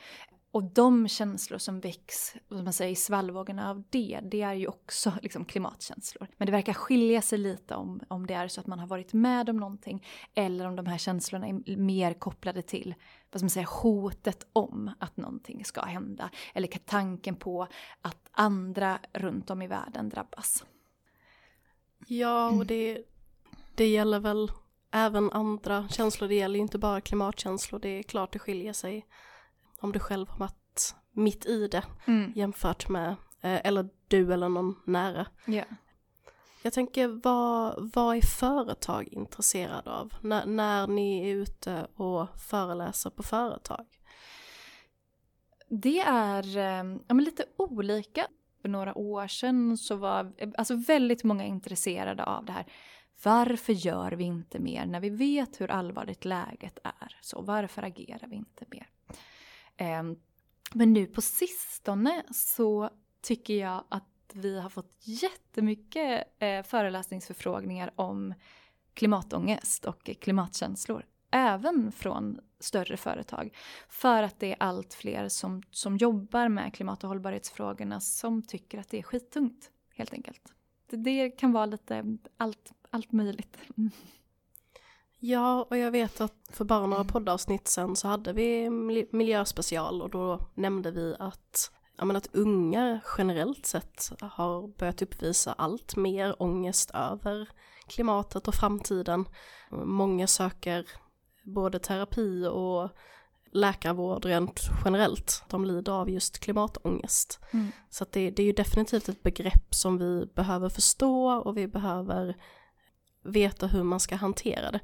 Och 0.53 0.63
de 0.63 1.07
känslor 1.07 1.57
som 1.57 1.79
väcks 1.79 2.35
som 2.47 2.63
man 2.63 2.73
säger, 2.73 2.91
i 2.91 2.95
svallvågorna 2.95 3.69
av 3.69 3.83
det, 3.89 4.19
det 4.23 4.41
är 4.41 4.53
ju 4.53 4.67
också 4.67 5.13
liksom 5.21 5.45
klimatkänslor. 5.45 6.27
Men 6.37 6.45
det 6.45 6.51
verkar 6.51 6.73
skilja 6.73 7.21
sig 7.21 7.37
lite 7.37 7.75
om, 7.75 8.01
om 8.07 8.27
det 8.27 8.33
är 8.33 8.47
så 8.47 8.61
att 8.61 8.67
man 8.67 8.79
har 8.79 8.87
varit 8.87 9.13
med 9.13 9.49
om 9.49 9.57
någonting 9.57 10.07
eller 10.35 10.65
om 10.65 10.75
de 10.75 10.85
här 10.85 10.97
känslorna 10.97 11.47
är 11.47 11.77
mer 11.77 12.13
kopplade 12.13 12.61
till 12.61 12.95
vad 13.31 13.39
ska 13.39 13.45
man 13.45 13.49
säga, 13.49 13.67
hotet 13.69 14.47
om 14.53 14.91
att 14.99 15.17
någonting 15.17 15.65
ska 15.65 15.81
hända. 15.81 16.29
Eller 16.53 16.67
tanken 16.67 17.35
på 17.35 17.67
att 18.01 18.29
andra 18.31 18.99
runt 19.13 19.49
om 19.49 19.61
i 19.61 19.67
världen 19.67 20.09
drabbas. 20.09 20.65
Ja, 22.07 22.49
och 22.49 22.65
det, 22.65 23.03
det 23.75 23.87
gäller 23.87 24.19
väl 24.19 24.51
även 24.91 25.31
andra 25.31 25.87
känslor. 25.87 26.27
Det 26.27 26.35
gäller 26.35 26.55
ju 26.55 26.61
inte 26.61 26.77
bara 26.77 27.01
klimatkänslor. 27.01 27.79
Det 27.79 27.89
är 27.89 28.03
klart 28.03 28.33
det 28.33 28.39
skiljer 28.39 28.73
sig 28.73 29.05
om 29.83 29.91
du 29.91 29.99
själv 29.99 30.29
har 30.29 30.37
varit 30.37 30.95
mitt 31.11 31.45
i 31.45 31.67
det 31.67 31.83
mm. 32.05 32.31
jämfört 32.35 32.89
med, 32.89 33.09
eh, 33.41 33.65
eller 33.67 33.89
du 34.07 34.33
eller 34.33 34.49
någon 34.49 34.75
nära. 34.85 35.27
Yeah. 35.47 35.67
Jag 36.61 36.73
tänker, 36.73 37.07
vad, 37.07 37.91
vad 37.93 38.17
är 38.17 38.21
företag 38.21 39.07
intresserade 39.11 39.91
av 39.91 40.13
när, 40.21 40.45
när 40.45 40.87
ni 40.87 41.29
är 41.29 41.35
ute 41.35 41.87
och 41.95 42.39
föreläser 42.39 43.09
på 43.09 43.23
företag? 43.23 43.85
Det 45.69 45.99
är 45.99 46.57
eh, 46.57 46.97
ja, 47.07 47.15
lite 47.15 47.45
olika. 47.57 48.27
För 48.61 48.69
några 48.69 48.97
år 48.97 49.27
sedan 49.27 49.77
så 49.77 49.95
var 49.95 50.33
alltså 50.57 50.75
väldigt 50.75 51.23
många 51.23 51.45
intresserade 51.45 52.23
av 52.23 52.45
det 52.45 52.51
här. 52.51 52.65
Varför 53.23 53.73
gör 53.73 54.11
vi 54.11 54.23
inte 54.23 54.59
mer 54.59 54.85
när 54.85 54.99
vi 54.99 55.09
vet 55.09 55.61
hur 55.61 55.71
allvarligt 55.71 56.25
läget 56.25 56.79
är? 56.83 57.17
Så 57.21 57.41
varför 57.41 57.83
agerar 57.83 58.27
vi 58.27 58.35
inte 58.35 58.65
mer? 58.67 58.87
Ehm, 59.77 60.15
men 60.73 60.93
nu 60.93 61.05
på 61.05 61.21
sistone 61.21 62.23
så 62.31 62.89
tycker 63.21 63.53
jag 63.53 63.83
att 63.89 64.03
vi 64.33 64.59
har 64.59 64.69
fått 64.69 64.93
jättemycket 65.01 66.27
eh, 66.39 66.63
föreläsningsförfrågningar 66.63 67.91
om 67.95 68.33
klimatångest 68.93 69.85
och 69.85 70.09
klimatkänslor. 70.21 71.05
Även 71.31 71.91
från 71.91 72.39
större 72.59 72.97
företag. 72.97 73.55
För 73.89 74.23
att 74.23 74.39
det 74.39 74.51
är 74.51 74.57
allt 74.59 74.93
fler 74.93 75.27
som, 75.27 75.63
som 75.71 75.97
jobbar 75.97 76.49
med 76.49 76.73
klimat 76.73 77.03
och 77.03 77.07
hållbarhetsfrågorna 77.07 77.99
som 77.99 78.41
tycker 78.41 78.79
att 78.79 78.89
det 78.89 78.99
är 78.99 79.03
skittungt. 79.03 79.71
Helt 79.95 80.13
enkelt. 80.13 80.53
Det, 80.89 80.97
det 80.97 81.29
kan 81.29 81.51
vara 81.51 81.65
lite 81.65 82.17
allt, 82.37 82.73
allt 82.89 83.11
möjligt. 83.11 83.57
Ja, 85.25 85.67
och 85.69 85.77
jag 85.77 85.91
vet 85.91 86.21
att 86.21 86.33
för 86.49 86.65
bara 86.65 86.85
några 86.87 87.03
poddavsnitt 87.03 87.67
sen 87.67 87.95
så 87.95 88.07
hade 88.07 88.33
vi 88.33 88.69
miljöspecial 89.11 90.01
och 90.01 90.09
då 90.09 90.39
nämnde 90.53 90.91
vi 90.91 91.15
att, 91.19 91.71
ja, 91.97 92.05
men 92.05 92.15
att 92.15 92.27
unga 92.31 92.99
generellt 93.17 93.65
sett 93.65 94.11
har 94.21 94.77
börjat 94.77 95.01
uppvisa 95.01 95.53
allt 95.53 95.95
mer 95.95 96.41
ångest 96.41 96.91
över 96.93 97.49
klimatet 97.87 98.47
och 98.47 98.55
framtiden. 98.55 99.25
Många 99.71 100.27
söker 100.27 100.87
både 101.43 101.79
terapi 101.79 102.47
och 102.47 102.89
läkarvård 103.51 104.25
rent 104.25 104.61
generellt. 104.85 105.43
De 105.49 105.65
lider 105.65 105.91
av 105.91 106.09
just 106.09 106.39
klimatångest. 106.39 107.39
Mm. 107.51 107.71
Så 107.89 108.05
det, 108.11 108.31
det, 108.31 108.41
är 108.41 108.47
ju 108.47 108.53
definitivt 108.53 109.09
ett 109.09 109.23
begrepp 109.23 109.75
som 109.75 109.97
vi 109.97 110.25
behöver 110.35 110.69
förstå 110.69 111.31
och 111.31 111.57
vi 111.57 111.67
behöver 111.67 112.35
veta 113.23 113.67
hur 113.67 113.83
man 113.83 113.99
ska 113.99 114.15
hantera 114.15 114.71
det. 114.71 114.79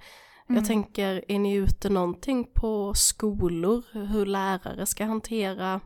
Mm. 0.49 0.57
Jag 0.57 0.67
tänker, 0.67 1.25
är 1.27 1.39
ni 1.39 1.53
ute 1.53 1.89
någonting 1.89 2.47
på 2.53 2.93
skolor, 2.93 3.83
hur 3.91 4.25
lärare 4.25 4.85
ska 4.85 5.05
hantera, 5.05 5.81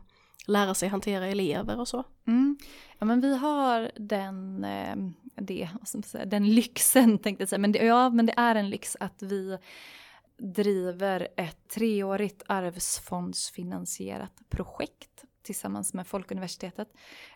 lära 0.46 0.74
sig 0.74 0.88
hantera 0.88 1.26
elever 1.26 1.80
och 1.80 1.88
så? 1.88 2.04
Mm. 2.26 2.56
Ja 2.98 3.06
men 3.06 3.20
vi 3.20 3.36
har 3.36 3.90
den, 3.96 4.64
eh, 4.64 4.96
det, 5.36 5.68
den 6.26 6.54
lyxen 6.54 7.18
tänkte 7.18 7.42
jag 7.42 7.48
säga, 7.48 7.58
men 7.58 7.72
det, 7.72 7.84
ja 7.84 8.10
men 8.10 8.26
det 8.26 8.34
är 8.36 8.54
en 8.54 8.70
lyx 8.70 8.96
att 9.00 9.22
vi 9.22 9.58
driver 10.38 11.28
ett 11.36 11.68
treårigt 11.68 12.42
arvsfondsfinansierat 12.46 14.32
projekt 14.48 15.24
tillsammans 15.42 15.94
med 15.94 16.06
Folkuniversitetet 16.06 16.88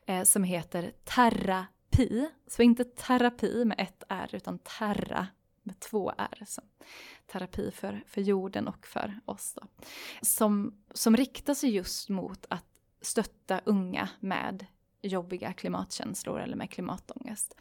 eh, 0.07 0.23
som 0.23 0.45
heter 0.45 0.93
Terrapi. 1.05 2.29
Så 2.47 2.63
inte 2.63 2.85
terapi 2.85 3.65
med 3.65 3.81
ett 3.81 4.03
R 4.09 4.31
utan 4.33 4.59
terra 4.59 5.27
med 5.69 5.81
två 5.81 6.13
R. 6.19 6.43
Så 6.47 6.63
terapi 7.27 7.71
för, 7.71 8.05
för 8.07 8.21
jorden 8.21 8.69
och 8.69 8.87
för 8.87 9.21
oss. 9.25 9.55
Då. 9.55 9.67
Som, 10.23 10.75
som 10.95 11.17
riktar 11.17 11.55
sig 11.55 11.71
just 11.71 12.09
mot 12.09 12.47
att 12.51 12.65
stötta 13.01 13.61
unga 13.65 14.09
med 14.21 14.67
jobbiga 15.03 15.53
klimatkänslor 15.53 16.41
eller 16.41 16.57
med 16.57 16.71
klimatångest. 16.71 17.55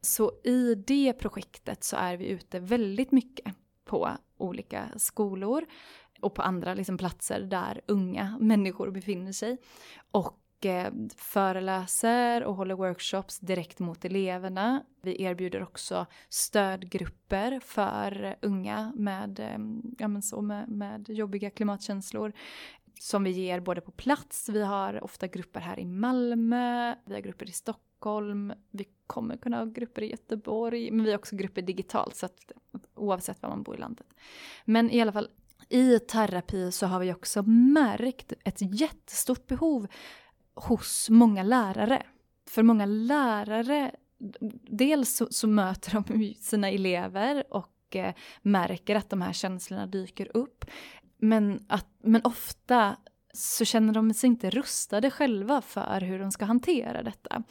Så 0.00 0.32
i 0.44 0.74
det 0.74 1.12
projektet 1.12 1.84
så 1.84 1.96
är 1.96 2.16
vi 2.16 2.26
ute 2.26 2.60
väldigt 2.60 3.12
mycket 3.12 3.54
på 3.84 4.10
olika 4.36 4.88
skolor 4.96 5.66
och 6.20 6.34
på 6.34 6.42
andra 6.42 6.74
liksom, 6.74 6.98
platser 6.98 7.40
där 7.40 7.80
unga 7.86 8.38
människor 8.40 8.90
befinner 8.90 9.32
sig. 9.32 9.58
Och 10.10 10.43
Eh, 10.64 10.92
föreläser 11.16 12.44
och 12.44 12.54
håller 12.54 12.74
workshops 12.74 13.38
direkt 13.38 13.78
mot 13.78 14.04
eleverna. 14.04 14.84
Vi 15.02 15.22
erbjuder 15.22 15.62
också 15.62 16.06
stödgrupper 16.28 17.60
för 17.60 18.36
unga 18.42 18.92
med, 18.96 19.40
eh, 19.40 19.58
ja, 19.98 20.08
men 20.08 20.22
så, 20.22 20.42
med, 20.42 20.68
med 20.68 21.08
jobbiga 21.08 21.50
klimatkänslor 21.50 22.32
som 23.00 23.24
vi 23.24 23.30
ger 23.30 23.60
både 23.60 23.80
på 23.80 23.90
plats, 23.90 24.48
vi 24.48 24.62
har 24.62 25.04
ofta 25.04 25.26
grupper 25.26 25.60
här 25.60 25.80
i 25.80 25.84
Malmö, 25.84 26.94
vi 27.04 27.14
har 27.14 27.20
grupper 27.20 27.48
i 27.48 27.52
Stockholm, 27.52 28.52
vi 28.70 28.86
kommer 29.06 29.36
kunna 29.36 29.56
ha 29.56 29.64
grupper 29.64 30.02
i 30.02 30.10
Göteborg, 30.10 30.90
men 30.90 31.04
vi 31.04 31.10
har 31.10 31.18
också 31.18 31.36
grupper 31.36 31.62
digitalt 31.62 32.16
så 32.16 32.26
att 32.26 32.52
oavsett 32.94 33.42
var 33.42 33.48
man 33.48 33.62
bor 33.62 33.74
i 33.74 33.78
landet. 33.78 34.06
Men 34.64 34.90
i 34.90 35.00
alla 35.00 35.12
fall 35.12 35.28
i 35.68 35.98
terapi 35.98 36.72
så 36.72 36.86
har 36.86 37.00
vi 37.00 37.12
också 37.12 37.42
märkt 37.42 38.32
ett 38.44 38.80
jättestort 38.80 39.46
behov 39.46 39.86
hos 40.54 41.10
många 41.10 41.42
lärare. 41.42 42.02
För 42.50 42.62
många 42.62 42.86
lärare, 42.86 43.90
dels 44.70 45.16
så, 45.16 45.28
så 45.30 45.46
möter 45.46 46.02
de 46.02 46.34
sina 46.34 46.70
elever 46.70 47.44
och 47.50 47.96
eh, 47.96 48.14
märker 48.42 48.96
att 48.96 49.10
de 49.10 49.22
här 49.22 49.32
känslorna 49.32 49.86
dyker 49.86 50.36
upp. 50.36 50.64
Men, 51.18 51.64
att, 51.68 51.86
men 52.02 52.20
ofta 52.24 52.96
så 53.34 53.64
känner 53.64 53.92
de 53.92 54.14
sig 54.14 54.28
inte 54.28 54.50
rustade 54.50 55.10
själva 55.10 55.60
för 55.60 56.00
hur 56.00 56.18
de 56.18 56.30
ska 56.30 56.44
hantera 56.44 57.02
detta. 57.02 57.42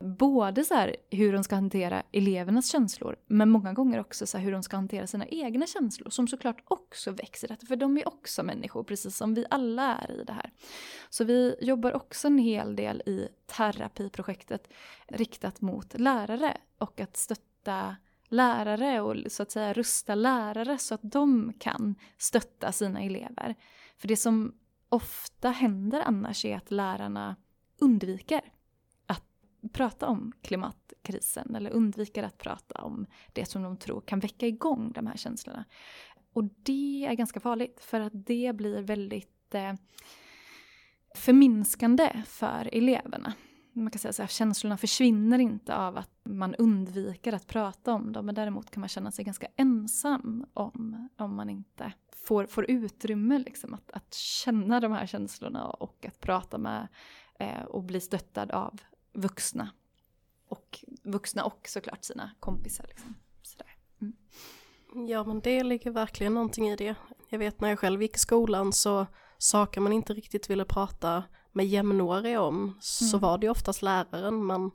Både 0.00 0.64
så 0.64 0.74
här, 0.74 0.96
hur 1.10 1.32
de 1.32 1.44
ska 1.44 1.54
hantera 1.54 2.02
elevernas 2.12 2.72
känslor, 2.72 3.16
men 3.26 3.50
många 3.50 3.72
gånger 3.72 4.00
också 4.00 4.26
så 4.26 4.38
här, 4.38 4.44
hur 4.44 4.52
de 4.52 4.62
ska 4.62 4.76
hantera 4.76 5.06
sina 5.06 5.26
egna 5.26 5.66
känslor, 5.66 6.10
som 6.10 6.28
såklart 6.28 6.62
också 6.64 7.10
växer. 7.10 7.56
För 7.68 7.76
de 7.76 7.98
är 7.98 8.08
också 8.08 8.42
människor, 8.42 8.84
precis 8.84 9.16
som 9.16 9.34
vi 9.34 9.44
alla 9.50 9.96
är 9.96 10.20
i 10.20 10.24
det 10.24 10.32
här. 10.32 10.52
Så 11.10 11.24
vi 11.24 11.56
jobbar 11.60 11.92
också 11.92 12.28
en 12.28 12.38
hel 12.38 12.76
del 12.76 13.02
i 13.06 13.28
terapiprojektet 13.46 14.68
riktat 15.08 15.60
mot 15.60 15.98
lärare 15.98 16.56
och 16.78 17.00
att 17.00 17.16
stötta 17.16 17.96
lärare 18.28 19.00
och 19.00 19.16
så 19.28 19.42
att 19.42 19.50
säga 19.50 19.72
rusta 19.72 20.14
lärare 20.14 20.78
så 20.78 20.94
att 20.94 21.02
de 21.02 21.52
kan 21.58 21.94
stötta 22.18 22.72
sina 22.72 23.00
elever. 23.00 23.54
För 23.96 24.08
det 24.08 24.16
som 24.16 24.54
ofta 24.90 25.50
händer 25.50 26.00
annars 26.00 26.44
är 26.44 26.56
att 26.56 26.70
lärarna 26.70 27.36
undviker 27.78 28.40
att 29.06 29.24
prata 29.72 30.06
om 30.06 30.32
klimatkrisen 30.42 31.54
eller 31.54 31.70
undviker 31.70 32.22
att 32.22 32.38
prata 32.38 32.82
om 32.82 33.06
det 33.32 33.46
som 33.46 33.62
de 33.62 33.76
tror 33.76 34.00
kan 34.00 34.20
väcka 34.20 34.46
igång 34.46 34.92
de 34.92 35.06
här 35.06 35.16
känslorna. 35.16 35.64
Och 36.32 36.44
det 36.44 37.06
är 37.06 37.14
ganska 37.14 37.40
farligt 37.40 37.80
för 37.80 38.00
att 38.00 38.26
det 38.26 38.56
blir 38.56 38.82
väldigt 38.82 39.54
eh, 39.54 39.74
förminskande 41.14 42.22
för 42.26 42.68
eleverna 42.72 43.34
man 43.72 43.90
kan 43.90 43.98
säga 43.98 44.12
så 44.12 44.22
här, 44.22 44.28
känslorna 44.28 44.76
försvinner 44.76 45.38
inte 45.38 45.76
av 45.76 45.96
att 45.96 46.10
man 46.24 46.54
undviker 46.54 47.32
att 47.32 47.46
prata 47.46 47.94
om 47.94 48.12
dem, 48.12 48.26
men 48.26 48.34
däremot 48.34 48.70
kan 48.70 48.80
man 48.80 48.88
känna 48.88 49.10
sig 49.10 49.24
ganska 49.24 49.48
ensam 49.56 50.46
om, 50.54 51.08
om 51.16 51.36
man 51.36 51.50
inte 51.50 51.92
får, 52.12 52.46
får 52.46 52.70
utrymme 52.70 53.38
liksom, 53.38 53.74
att, 53.74 53.90
att 53.90 54.14
känna 54.14 54.80
de 54.80 54.92
här 54.92 55.06
känslorna 55.06 55.66
och 55.66 56.06
att 56.06 56.20
prata 56.20 56.58
med 56.58 56.88
eh, 57.38 57.62
och 57.62 57.82
bli 57.82 58.00
stöttad 58.00 58.50
av 58.50 58.80
vuxna. 59.12 59.70
Och 60.48 60.84
vuxna 61.02 61.44
och 61.44 61.68
såklart 61.68 62.04
sina 62.04 62.30
kompisar. 62.40 62.86
Liksom. 62.88 63.14
Mm. 64.00 65.08
Ja 65.08 65.24
men 65.24 65.40
det 65.40 65.64
ligger 65.64 65.90
verkligen 65.90 66.34
någonting 66.34 66.68
i 66.68 66.76
det. 66.76 66.94
Jag 67.28 67.38
vet 67.38 67.60
när 67.60 67.68
jag 67.68 67.78
själv 67.78 68.02
gick 68.02 68.16
i 68.16 68.18
skolan 68.18 68.72
så 68.72 69.06
saker 69.38 69.80
man 69.80 69.92
inte 69.92 70.14
riktigt 70.14 70.50
ville 70.50 70.64
prata 70.64 71.24
med 71.52 71.66
jämnåriga 71.66 72.40
om 72.40 72.76
så 72.80 73.16
mm. 73.16 73.20
var 73.20 73.38
det 73.38 73.48
oftast 73.48 73.82
läraren 73.82 74.44
man 74.44 74.70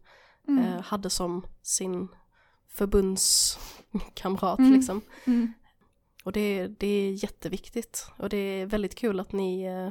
mm. 0.48 0.66
eh, 0.66 0.82
hade 0.82 1.10
som 1.10 1.46
sin 1.62 2.08
förbundskamrat 2.70 4.60
mm. 4.60 4.74
liksom. 4.74 5.02
Mm. 5.26 5.54
Och 6.24 6.32
det, 6.32 6.68
det 6.68 6.88
är 6.88 7.24
jätteviktigt 7.24 8.08
och 8.18 8.30
det 8.30 8.38
är 8.38 8.66
väldigt 8.66 8.96
kul 8.96 9.20
att 9.20 9.32
ni, 9.32 9.64
eh, 9.64 9.90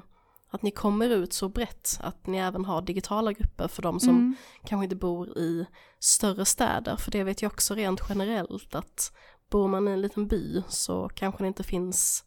att 0.51 0.63
ni 0.63 0.71
kommer 0.71 1.09
ut 1.09 1.33
så 1.33 1.49
brett, 1.49 1.99
att 2.01 2.27
ni 2.27 2.39
även 2.39 2.65
har 2.65 2.83
digitala 2.83 3.33
grupper 3.33 3.69
för 3.69 3.83
de 3.83 4.01
som 4.01 4.11
mm. 4.11 4.37
kanske 4.65 4.85
inte 4.85 4.97
bor 4.97 5.39
i 5.39 5.67
större 5.99 6.45
städer, 6.45 6.97
för 6.97 7.11
det 7.11 7.25
vet 7.25 7.43
jag 7.43 7.53
också 7.53 7.75
rent 7.75 8.01
generellt 8.09 8.75
att 8.75 9.13
bor 9.51 9.69
man 9.69 9.89
i 9.89 9.91
en 9.91 10.01
liten 10.01 10.29
by 10.29 10.63
så 10.69 11.09
kanske 11.09 11.45
det 11.45 11.49
inte 11.49 11.63
finns 11.63 12.25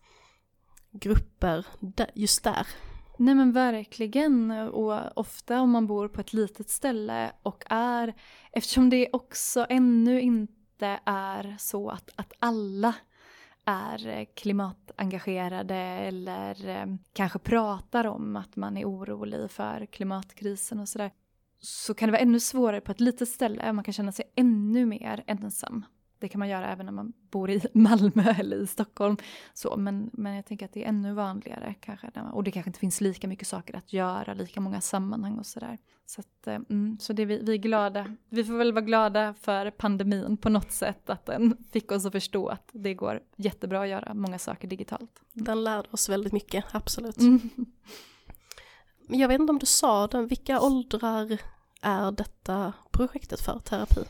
grupper 0.92 1.66
just 2.14 2.44
där. 2.44 2.68
Nej 3.18 3.36
men 3.36 3.52
verkligen 3.52 4.52
och 4.52 5.18
ofta 5.18 5.62
om 5.62 5.72
man 5.72 5.88
bor 5.88 6.08
på 6.08 6.22
ett 6.22 6.34
litet 6.34 6.70
ställe 6.70 7.32
och 7.44 7.64
är, 7.70 8.14
eftersom 8.52 8.90
det 8.90 9.10
också 9.14 9.66
ännu 9.70 10.22
inte 10.22 11.00
är 11.06 11.56
så 11.60 11.90
att, 11.90 12.10
att 12.16 12.34
alla 12.40 12.96
är 13.66 14.08
eh, 14.08 14.26
klimatengagerade 14.36 15.76
eller 15.76 16.68
eh, 16.68 16.86
kanske 17.14 17.40
pratar 17.40 18.08
om 18.08 18.36
att 18.36 18.56
man 18.56 18.78
är 18.78 18.86
orolig 18.86 19.52
för 19.52 19.86
klimatkrisen 19.86 20.80
och 20.80 20.90
sådär. 20.90 21.12
Så 21.60 21.94
kan 21.94 22.08
det 22.08 22.12
vara 22.12 22.22
ännu 22.22 22.40
svårare 22.40 22.82
på 22.82 22.92
ett 22.92 23.00
litet 23.00 23.30
ställe, 23.30 23.74
man 23.74 23.84
kan 23.84 23.94
känna 23.94 24.12
sig 24.12 24.26
ännu 24.36 24.86
mer 24.86 25.24
ensam. 25.28 25.86
Det 26.20 26.28
kan 26.28 26.40
man 26.40 26.50
göra 26.50 26.72
även 26.72 26.86
när 26.86 26.94
man 26.94 27.14
bor 27.32 27.50
i 27.50 27.62
Malmö 27.74 28.34
eller 28.40 28.58
i 28.58 28.68
Stockholm. 28.68 29.18
Så, 29.54 29.78
men, 29.78 30.10
men 30.14 30.36
jag 30.36 30.46
tänker 30.46 30.66
att 30.66 30.74
det 30.74 30.84
är 30.84 30.90
ännu 30.90 31.14
vanligare 31.14 31.76
kanske. 31.80 32.12
Och 32.34 32.44
det 32.44 32.52
kanske 32.52 32.70
inte 32.70 32.80
finns 32.80 33.02
lika 33.02 33.28
mycket 33.28 33.48
saker 33.48 33.76
att 33.76 33.94
göra, 33.94 34.34
lika 34.34 34.62
många 34.62 34.82
sammanhang 34.82 35.40
och 35.40 35.46
sådär. 35.46 35.78
Så, 36.06 36.22
att, 36.22 36.48
eh, 36.48 36.56
mm, 36.56 36.98
så 37.00 37.14
det 37.14 37.26
vi, 37.26 37.40
vi 37.44 37.54
är 37.54 37.58
glada. 37.58 38.16
Vi 38.30 38.44
får 38.44 38.54
väl 38.54 38.74
vara 38.74 38.86
glada 38.86 39.34
för 39.34 39.72
pandemin 39.72 40.38
på 40.38 40.50
något 40.50 40.72
sätt. 40.72 41.10
Att 41.10 41.26
den 41.26 41.58
fick 41.72 41.92
oss 41.92 42.06
att 42.06 42.12
förstå 42.12 42.48
att 42.48 42.70
det 42.72 42.94
går 42.94 43.22
jättebra 43.36 43.82
att 43.82 43.88
göra 43.88 44.14
många 44.14 44.40
saker 44.40 44.68
digitalt. 44.68 45.22
Den 45.34 45.64
lärde 45.64 45.88
oss 45.92 46.10
väldigt 46.10 46.34
mycket, 46.34 46.66
absolut. 46.72 47.18
Mm. 47.18 47.50
Jag 49.10 49.28
vet 49.28 49.42
inte 49.42 49.52
om 49.52 49.60
du 49.60 49.66
sa 49.66 50.08
den, 50.08 50.28
vilka 50.28 50.62
åldrar 50.62 51.38
är 51.82 52.12
detta 52.12 52.74
projektet 52.92 53.42
för 53.42 53.60
terapi? 53.60 54.02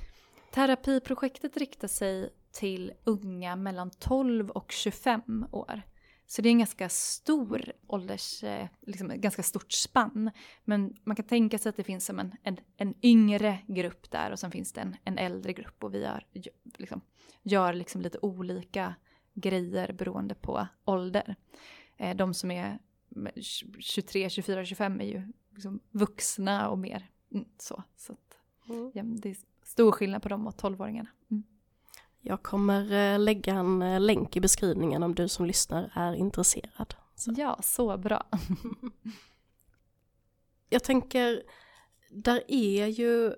Terapiprojektet 0.52 1.58
riktar 1.58 1.88
sig 1.88 2.30
till 2.52 2.94
unga 3.04 3.56
mellan 3.56 3.90
12 3.90 4.50
och 4.50 4.72
25 4.72 5.48
år. 5.52 5.82
Så 6.30 6.42
det 6.42 6.50
är 6.50 6.52
en 6.52 6.58
ganska 6.60 6.90
stor 6.90 7.74
ålders, 7.88 8.44
eh, 8.44 8.68
liksom 8.82 9.12
ett 9.12 9.22
ganska 9.22 9.44
stort 9.44 9.72
spann. 9.72 10.32
Men 10.64 10.98
man 11.04 11.16
kan 11.16 11.26
tänka 11.26 11.58
sig 11.58 11.70
att 11.70 11.76
det 11.76 11.84
finns 11.84 12.06
som 12.06 12.20
en, 12.20 12.36
en, 12.44 12.58
en 12.78 12.94
yngre 13.02 13.60
grupp 13.68 14.12
där 14.12 14.32
och 14.32 14.40
sen 14.40 14.52
finns 14.52 14.74
det 14.74 14.82
en, 14.82 14.96
en 15.04 15.18
äldre 15.18 15.54
grupp 15.54 15.84
och 15.84 15.94
vi 15.94 16.02
gör, 16.02 16.26
liksom, 16.78 17.02
gör 17.44 17.74
liksom 17.74 18.02
lite 18.02 18.20
olika 18.22 18.96
grejer 19.34 19.94
beroende 19.94 20.36
på 20.36 20.68
ålder. 20.86 21.36
Eh, 21.98 22.16
de 22.16 22.34
som 22.34 22.52
är 22.52 22.80
23, 23.80 24.30
24, 24.30 24.66
25 24.66 25.02
är 25.02 25.06
ju 25.06 25.22
liksom 25.54 25.80
vuxna 25.92 26.70
och 26.70 26.80
mer 26.80 27.10
mm, 27.32 27.46
så. 27.58 27.84
så 27.96 28.14
att, 28.14 28.38
mm. 28.70 28.92
ja, 28.94 29.04
det 29.04 29.30
är 29.30 29.38
stor 29.68 29.92
skillnad 29.92 30.22
på 30.22 30.30
dem 30.30 30.48
och 30.48 30.56
12-åringarna. 30.56 31.08
Mm. 31.32 31.44
Jag 32.22 32.44
kommer 32.44 32.92
eh, 32.92 33.20
lägga 33.20 33.54
en 33.54 33.82
eh, 33.82 34.00
länk 34.00 34.36
i 34.36 34.42
beskrivningen 34.42 35.04
om 35.04 35.16
du 35.16 35.28
som 35.28 35.46
lyssnar 35.46 35.92
är 35.96 36.14
intresserad. 36.14 36.96
Så. 37.16 37.34
Ja, 37.38 37.60
så 37.64 37.98
bra. 37.98 38.26
jag 40.70 40.84
tänker, 40.84 41.44
där 42.10 42.44
är 42.48 42.88
ju 42.88 43.34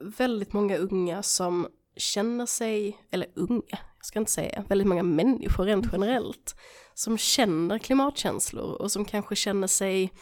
väldigt 0.00 0.52
många 0.52 0.76
unga 0.76 1.22
som 1.22 1.68
känner 1.96 2.46
sig, 2.46 2.98
eller 3.10 3.28
unga, 3.34 3.78
jag 3.96 4.04
ska 4.04 4.18
inte 4.18 4.30
säga, 4.30 4.64
väldigt 4.68 4.88
många 4.88 5.02
människor 5.02 5.64
rent 5.64 5.86
generellt 5.92 6.56
som 6.94 7.18
känner 7.18 7.78
klimatkänslor 7.78 8.72
och 8.72 8.92
som 8.92 9.04
kanske 9.04 9.36
känner 9.36 9.66
sig 9.66 10.12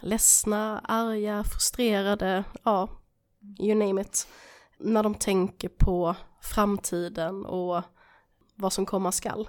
ledsna, 0.00 0.78
arga, 0.78 1.44
frustrerade, 1.44 2.44
ja, 2.62 2.88
you 3.58 3.74
name 3.74 4.00
it, 4.00 4.28
när 4.78 5.02
de 5.02 5.14
tänker 5.14 5.68
på 5.68 6.16
framtiden 6.40 7.46
och 7.46 7.82
vad 8.54 8.72
som 8.72 8.86
komma 8.86 9.12
skall. 9.12 9.48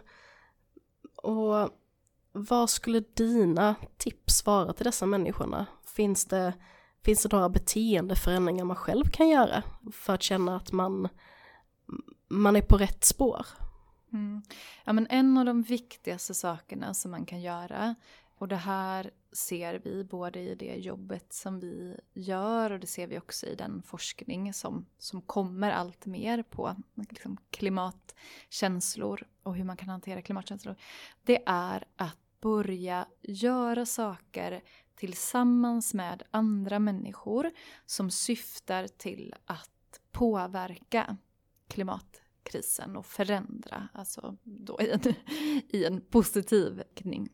Och 1.24 1.70
vad 2.32 2.70
skulle 2.70 3.00
dina 3.00 3.76
tips 3.98 4.46
vara 4.46 4.74
till 4.74 4.86
dessa 4.86 5.06
människorna? 5.06 5.66
Finns 5.96 6.26
det, 6.26 6.54
finns 7.04 7.24
det 7.24 7.32
några 7.32 7.50
beteendeförändringar 7.50 8.66
man 8.66 8.76
själv 8.76 9.06
kan 9.06 9.30
göra 9.30 9.64
för 9.94 10.14
att 10.14 10.24
känna 10.24 10.56
att 10.56 10.72
man, 10.72 11.10
man 12.28 12.56
är 12.56 12.62
på 12.62 12.78
rätt 12.78 13.04
spår? 13.04 13.46
Mm. 14.14 14.42
Ja, 14.84 14.94
men 14.94 15.08
en 15.10 15.38
av 15.38 15.46
de 15.46 15.62
viktigaste 15.62 16.34
sakerna 16.34 16.94
som 16.94 17.12
man 17.12 17.26
kan 17.26 17.42
göra 17.42 17.96
och 18.38 18.48
det 18.48 18.56
här 18.56 19.12
ser 19.32 19.80
vi 19.84 20.04
både 20.04 20.40
i 20.40 20.56
det 20.56 20.76
jobbet 20.76 21.34
som 21.34 21.60
vi 21.60 21.98
gör 22.14 22.72
och 22.72 22.80
det 22.80 22.88
ser 22.88 23.08
vi 23.08 23.20
också 23.20 23.46
i 23.46 23.56
den 23.56 23.82
forskning 23.82 24.54
som, 24.54 24.86
som 24.98 25.22
kommer 25.22 25.72
allt 25.72 26.06
mer 26.06 26.44
på 26.44 26.76
liksom 26.96 27.38
klimatkänslor 27.50 29.24
och 29.44 29.56
hur 29.56 29.64
man 29.64 29.78
kan 29.78 29.90
hantera 29.90 30.22
klimatkänslor. 30.22 30.76
Det 31.24 31.44
är 31.46 31.84
att 31.96 32.18
börja 32.42 33.08
göra 33.22 33.86
saker 33.86 34.64
tillsammans 34.96 35.94
med 35.94 36.24
andra 36.32 36.80
människor 36.80 37.52
som 37.86 38.12
syftar 38.12 38.88
till 38.88 39.36
att 39.46 40.00
påverka 40.12 41.18
klimatkrisen 41.68 42.96
och 42.96 43.06
förändra, 43.06 43.88
alltså 43.94 44.38
då 44.44 44.82
i 44.82 44.92
en, 44.92 45.14
i 45.70 45.86
en 45.86 46.02
positiv 46.02 46.78
riktning. 46.78 47.30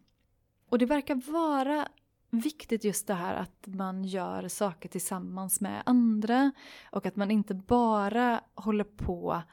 Och 0.71 0.77
det 0.77 0.85
verkar 0.85 1.31
vara 1.31 1.87
viktigt 2.29 2.83
just 2.83 3.07
det 3.07 3.13
här 3.13 3.35
att 3.35 3.67
man 3.67 4.03
gör 4.03 4.47
saker 4.47 4.89
tillsammans 4.89 5.61
med 5.61 5.83
andra 5.85 6.51
och 6.91 7.05
att 7.05 7.15
man 7.15 7.31
inte 7.31 7.53
bara 7.53 8.41
håller 8.55 8.83
på 8.83 9.43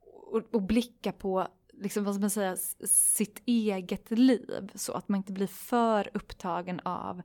och, 0.00 0.42
och 0.54 0.62
blickar 0.62 1.12
på 1.12 1.48
liksom, 1.72 2.04
vad 2.04 2.14
ska 2.14 2.20
man 2.20 2.30
säga, 2.30 2.56
sitt 2.86 3.42
eget 3.46 4.10
liv. 4.10 4.70
Så 4.74 4.92
att 4.92 5.08
man 5.08 5.18
inte 5.18 5.32
blir 5.32 5.46
för 5.46 6.10
upptagen 6.14 6.80
av 6.80 7.22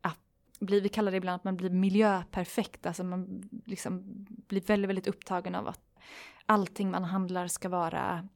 att 0.00 0.20
bli, 0.60 0.80
vi 0.80 0.88
kallar 0.88 1.10
det 1.10 1.16
ibland 1.16 1.36
att 1.36 1.44
man 1.44 1.56
blir 1.56 1.70
miljöperfekt, 1.70 2.86
alltså 2.86 3.04
man 3.04 3.48
liksom 3.64 4.02
blir 4.28 4.60
väldigt, 4.60 4.88
väldigt 4.88 5.06
upptagen 5.06 5.54
av 5.54 5.68
att 5.68 5.98
allting 6.46 6.90
man 6.90 7.04
handlar 7.04 7.48
ska 7.48 7.68
vara, 7.68 8.28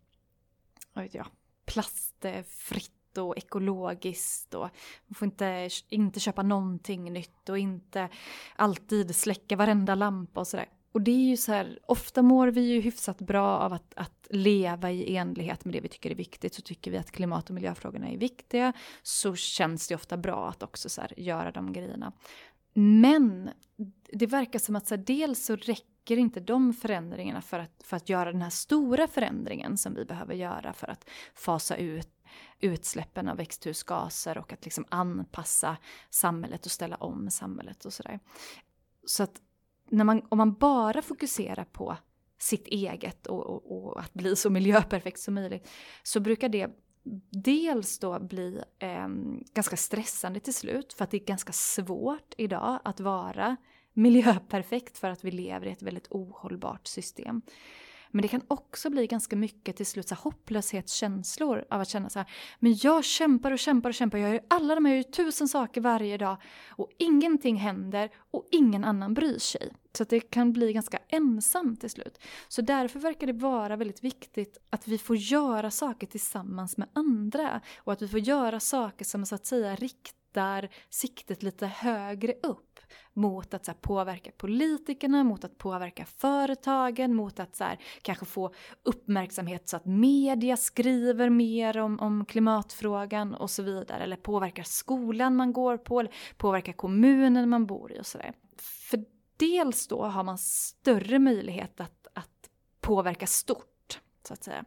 vad 0.92 1.04
vet 1.04 1.14
jag, 1.14 1.26
plastfritt 1.64 2.99
och 3.18 3.38
ekologiskt 3.38 4.54
och 4.54 4.68
man 5.06 5.14
får 5.14 5.26
inte, 5.26 5.68
inte 5.88 6.20
köpa 6.20 6.42
någonting 6.42 7.12
nytt 7.12 7.48
och 7.48 7.58
inte 7.58 8.08
alltid 8.56 9.16
släcka 9.16 9.56
varenda 9.56 9.94
lampa 9.94 10.40
och 10.40 10.46
sådär. 10.46 10.68
Och 10.92 11.00
det 11.00 11.10
är 11.10 11.28
ju 11.28 11.36
så 11.36 11.52
här, 11.52 11.78
ofta 11.86 12.22
mår 12.22 12.48
vi 12.48 12.60
ju 12.60 12.80
hyfsat 12.80 13.18
bra 13.18 13.58
av 13.58 13.72
att, 13.72 13.94
att 13.96 14.26
leva 14.30 14.90
i 14.90 15.16
enlighet 15.16 15.64
med 15.64 15.74
det 15.74 15.80
vi 15.80 15.88
tycker 15.88 16.10
är 16.10 16.14
viktigt. 16.14 16.54
Så 16.54 16.62
tycker 16.62 16.90
vi 16.90 16.98
att 16.98 17.10
klimat 17.10 17.48
och 17.48 17.54
miljöfrågorna 17.54 18.08
är 18.08 18.16
viktiga 18.16 18.72
så 19.02 19.36
känns 19.36 19.88
det 19.88 19.94
ofta 19.94 20.16
bra 20.16 20.48
att 20.48 20.62
också 20.62 20.88
så 20.88 21.00
här, 21.00 21.20
göra 21.20 21.52
de 21.52 21.72
grejerna. 21.72 22.12
Men 22.74 23.50
det 24.12 24.26
verkar 24.26 24.58
som 24.58 24.76
att 24.76 24.86
så 24.86 24.94
här, 24.96 25.04
dels 25.06 25.44
så 25.44 25.56
räcker 25.56 25.89
räcker 26.00 26.16
inte 26.16 26.40
de 26.40 26.72
förändringarna 26.72 27.42
för 27.42 27.58
att, 27.58 27.82
för 27.84 27.96
att 27.96 28.08
göra 28.08 28.32
den 28.32 28.42
här 28.42 28.50
stora 28.50 29.08
förändringen 29.08 29.76
som 29.76 29.94
vi 29.94 30.04
behöver 30.04 30.34
göra 30.34 30.72
för 30.72 30.88
att 30.90 31.08
fasa 31.34 31.76
ut 31.76 32.08
utsläppen 32.60 33.28
av 33.28 33.36
växthusgaser 33.36 34.38
och 34.38 34.52
att 34.52 34.64
liksom 34.64 34.84
anpassa 34.88 35.76
samhället 36.10 36.66
och 36.66 36.72
ställa 36.72 36.96
om 36.96 37.30
samhället 37.30 37.84
och 37.84 37.92
sådär. 37.92 38.20
Så 39.06 39.22
att 39.22 39.40
när 39.90 40.04
man, 40.04 40.22
om 40.28 40.38
man 40.38 40.54
bara 40.54 41.02
fokuserar 41.02 41.64
på 41.64 41.96
sitt 42.38 42.66
eget 42.66 43.26
och, 43.26 43.46
och, 43.46 43.86
och, 43.86 44.00
att 44.00 44.12
bli 44.12 44.36
så 44.36 44.50
miljöperfekt 44.50 45.20
som 45.20 45.34
möjligt 45.34 45.68
så 46.02 46.20
brukar 46.20 46.48
det 46.48 46.70
dels 47.30 47.98
då 47.98 48.20
bli 48.20 48.62
eh, 48.78 49.08
ganska 49.54 49.76
stressande 49.76 50.40
till 50.40 50.54
slut 50.54 50.92
för 50.92 51.04
att 51.04 51.10
det 51.10 51.16
är 51.16 51.24
ganska 51.24 51.52
svårt 51.52 52.34
idag 52.36 52.80
att 52.84 53.00
vara 53.00 53.56
miljöperfekt 53.92 54.98
för 54.98 55.10
att 55.10 55.24
vi 55.24 55.30
lever 55.30 55.66
i 55.66 55.70
ett 55.70 55.82
väldigt 55.82 56.06
ohållbart 56.10 56.86
system. 56.86 57.42
Men 58.10 58.22
det 58.22 58.28
kan 58.28 58.42
också 58.48 58.90
bli 58.90 59.06
ganska 59.06 59.36
mycket 59.36 59.76
till 59.76 59.86
slut 59.86 60.08
så 60.08 60.14
här, 60.14 60.22
hopplöshetskänslor 60.22 61.64
av 61.70 61.80
att 61.80 61.88
känna 61.88 62.08
så 62.08 62.18
här, 62.18 62.30
men 62.58 62.76
jag 62.82 63.04
kämpar 63.04 63.50
och 63.50 63.58
kämpar 63.58 63.90
och 63.90 63.94
kämpar, 63.94 64.18
jag 64.18 64.30
gör 64.30 64.40
alla 64.48 64.74
de 64.74 64.84
här, 64.84 64.92
jag 64.92 65.04
gör 65.04 65.10
tusen 65.10 65.48
saker 65.48 65.80
varje 65.80 66.16
dag 66.16 66.36
och 66.68 66.90
ingenting 66.98 67.56
händer 67.56 68.10
och 68.30 68.48
ingen 68.50 68.84
annan 68.84 69.14
bryr 69.14 69.38
sig. 69.38 69.72
Så 69.92 70.02
att 70.02 70.08
det 70.08 70.20
kan 70.20 70.52
bli 70.52 70.72
ganska 70.72 70.98
ensamt 71.08 71.80
till 71.80 71.90
slut. 71.90 72.18
Så 72.48 72.62
därför 72.62 73.00
verkar 73.00 73.26
det 73.26 73.32
vara 73.32 73.76
väldigt 73.76 74.04
viktigt 74.04 74.58
att 74.70 74.88
vi 74.88 74.98
får 74.98 75.16
göra 75.16 75.70
saker 75.70 76.06
tillsammans 76.06 76.76
med 76.76 76.88
andra 76.92 77.60
och 77.78 77.92
att 77.92 78.02
vi 78.02 78.08
får 78.08 78.20
göra 78.20 78.60
saker 78.60 79.04
som 79.04 79.26
så 79.26 79.34
att 79.34 79.46
säga 79.46 79.76
riktar 79.76 80.68
siktet 80.90 81.42
lite 81.42 81.66
högre 81.66 82.34
upp 82.42 82.69
mot 83.12 83.54
att 83.54 83.64
så 83.64 83.70
här, 83.70 83.78
påverka 83.78 84.30
politikerna, 84.36 85.24
mot 85.24 85.44
att 85.44 85.58
påverka 85.58 86.04
företagen, 86.04 87.14
mot 87.14 87.40
att 87.40 87.56
så 87.56 87.64
här, 87.64 87.78
kanske 88.02 88.24
få 88.26 88.54
uppmärksamhet 88.82 89.68
så 89.68 89.76
att 89.76 89.86
media 89.86 90.56
skriver 90.56 91.30
mer 91.30 91.78
om, 91.78 92.00
om 92.00 92.24
klimatfrågan 92.24 93.34
och 93.34 93.50
så 93.50 93.62
vidare. 93.62 94.02
Eller 94.02 94.16
påverkar 94.16 94.62
skolan 94.62 95.36
man 95.36 95.52
går 95.52 95.76
på, 95.76 96.00
eller 96.00 96.12
påverkar 96.36 96.72
kommunen 96.72 97.48
man 97.48 97.66
bor 97.66 97.92
i 97.92 98.00
och 98.00 98.06
sådär. 98.06 98.32
För 98.58 99.04
dels 99.36 99.86
då 99.86 100.04
har 100.04 100.24
man 100.24 100.38
större 100.38 101.18
möjlighet 101.18 101.80
att, 101.80 102.06
att 102.14 102.50
påverka 102.80 103.26
stort, 103.26 104.00
så 104.26 104.32
att 104.32 104.44
säga. 104.44 104.64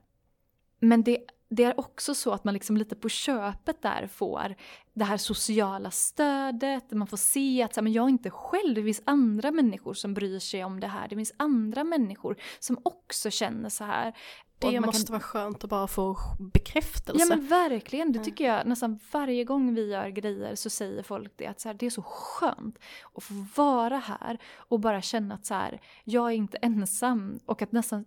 Men 0.79 1.03
det 1.03 1.25
det 1.55 1.63
är 1.63 1.79
också 1.79 2.15
så 2.15 2.31
att 2.31 2.43
man 2.43 2.53
liksom 2.53 2.77
lite 2.77 2.95
på 2.95 3.09
köpet 3.09 3.81
där 3.81 4.07
får 4.07 4.55
det 4.93 5.03
här 5.03 5.17
sociala 5.17 5.91
stödet, 5.91 6.91
man 6.91 7.07
får 7.07 7.17
se 7.17 7.63
att 7.63 7.73
så 7.73 7.79
här, 7.79 7.83
men 7.83 7.93
jag 7.93 8.05
är 8.05 8.09
inte 8.09 8.29
själv, 8.29 8.75
det 8.75 8.83
finns 8.83 9.01
andra 9.05 9.51
människor 9.51 9.93
som 9.93 10.13
bryr 10.13 10.39
sig 10.39 10.63
om 10.63 10.79
det 10.79 10.87
här, 10.87 11.07
det 11.07 11.15
finns 11.15 11.33
andra 11.37 11.83
människor 11.83 12.37
som 12.59 12.77
också 12.83 13.29
känner 13.29 13.69
så 13.69 13.83
här. 13.83 14.13
Det 14.59 14.79
måste 14.79 15.07
kan... 15.07 15.13
vara 15.13 15.21
skönt 15.21 15.63
att 15.63 15.69
bara 15.69 15.87
få 15.87 16.17
bekräftelse. 16.53 17.19
Ja 17.19 17.35
men 17.35 17.47
verkligen, 17.47 18.11
det 18.11 18.19
tycker 18.19 18.45
jag 18.45 18.67
nästan 18.67 18.99
varje 19.11 19.43
gång 19.43 19.75
vi 19.75 19.91
gör 19.91 20.09
grejer 20.09 20.55
så 20.55 20.69
säger 20.69 21.03
folk 21.03 21.33
det 21.35 21.47
att 21.47 21.59
så 21.59 21.69
här, 21.69 21.73
det 21.73 21.85
är 21.85 21.89
så 21.89 22.01
skönt 22.01 22.79
att 23.13 23.23
få 23.23 23.33
vara 23.55 23.97
här 23.97 24.37
och 24.55 24.79
bara 24.79 25.01
känna 25.01 25.35
att 25.35 25.45
så 25.45 25.53
här, 25.53 25.81
jag 26.03 26.27
är 26.27 26.35
inte 26.35 26.57
ensam 26.57 27.39
och 27.45 27.61
att 27.61 27.71
nästan 27.71 28.05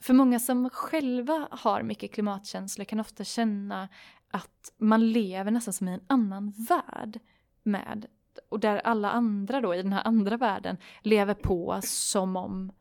för 0.00 0.14
många 0.14 0.38
som 0.40 0.70
själva 0.70 1.48
har 1.50 1.82
mycket 1.82 2.12
klimatkänslor 2.12 2.84
kan 2.84 3.00
ofta 3.00 3.24
känna 3.24 3.88
att 4.30 4.72
man 4.78 5.10
lever 5.12 5.50
nästan 5.50 5.74
som 5.74 5.88
i 5.88 5.92
en 5.92 6.04
annan 6.06 6.52
värld 6.68 7.20
med 7.62 8.06
och 8.48 8.60
där 8.60 8.78
alla 8.78 9.10
andra 9.10 9.60
då 9.60 9.74
i 9.74 9.82
den 9.82 9.92
här 9.92 10.06
andra 10.06 10.36
världen 10.36 10.76
lever 11.02 11.34
på 11.34 11.80
som 11.82 12.36
om 12.36 12.72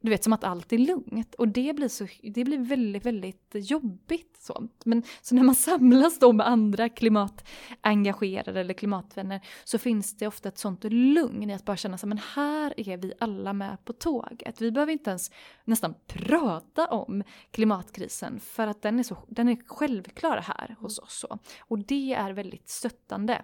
du 0.00 0.10
vet 0.10 0.24
som 0.24 0.32
att 0.32 0.44
allt 0.44 0.72
är 0.72 0.78
lugnt 0.78 1.34
och 1.34 1.48
det 1.48 1.76
blir, 1.76 1.88
så, 1.88 2.06
det 2.22 2.44
blir 2.44 2.58
väldigt, 2.58 3.06
väldigt 3.06 3.50
jobbigt 3.52 4.38
Så. 4.40 4.68
Men 4.84 5.02
så 5.22 5.34
när 5.34 5.42
man 5.42 5.54
samlas 5.68 6.18
då 6.18 6.32
med 6.32 6.48
andra 6.48 6.88
klimatengagerade 6.88 8.60
eller 8.60 8.74
klimatvänner 8.74 9.40
så 9.64 9.78
finns 9.78 10.16
det 10.16 10.26
ofta 10.26 10.48
ett 10.48 10.58
sånt 10.58 10.84
lugn 10.84 11.50
i 11.50 11.54
att 11.54 11.64
bara 11.64 11.76
känna 11.76 11.98
så 11.98 12.06
men 12.06 12.20
här 12.34 12.74
är 12.76 12.96
vi 12.96 13.12
alla 13.20 13.52
med 13.52 13.84
på 13.84 13.92
tåget. 13.92 14.60
Vi 14.60 14.70
behöver 14.70 14.92
inte 14.92 15.10
ens 15.10 15.30
nästan 15.64 15.94
prata 16.06 16.86
om 16.86 17.22
klimatkrisen 17.50 18.40
för 18.40 18.66
att 18.66 18.82
den 18.82 18.98
är, 18.98 19.02
så, 19.02 19.16
den 19.28 19.48
är 19.48 19.56
självklar 19.66 20.36
här 20.36 20.76
hos 20.80 20.98
oss. 20.98 21.18
Så. 21.18 21.38
Och 21.60 21.78
det 21.78 22.14
är 22.14 22.32
väldigt 22.32 22.68
stöttande. 22.68 23.42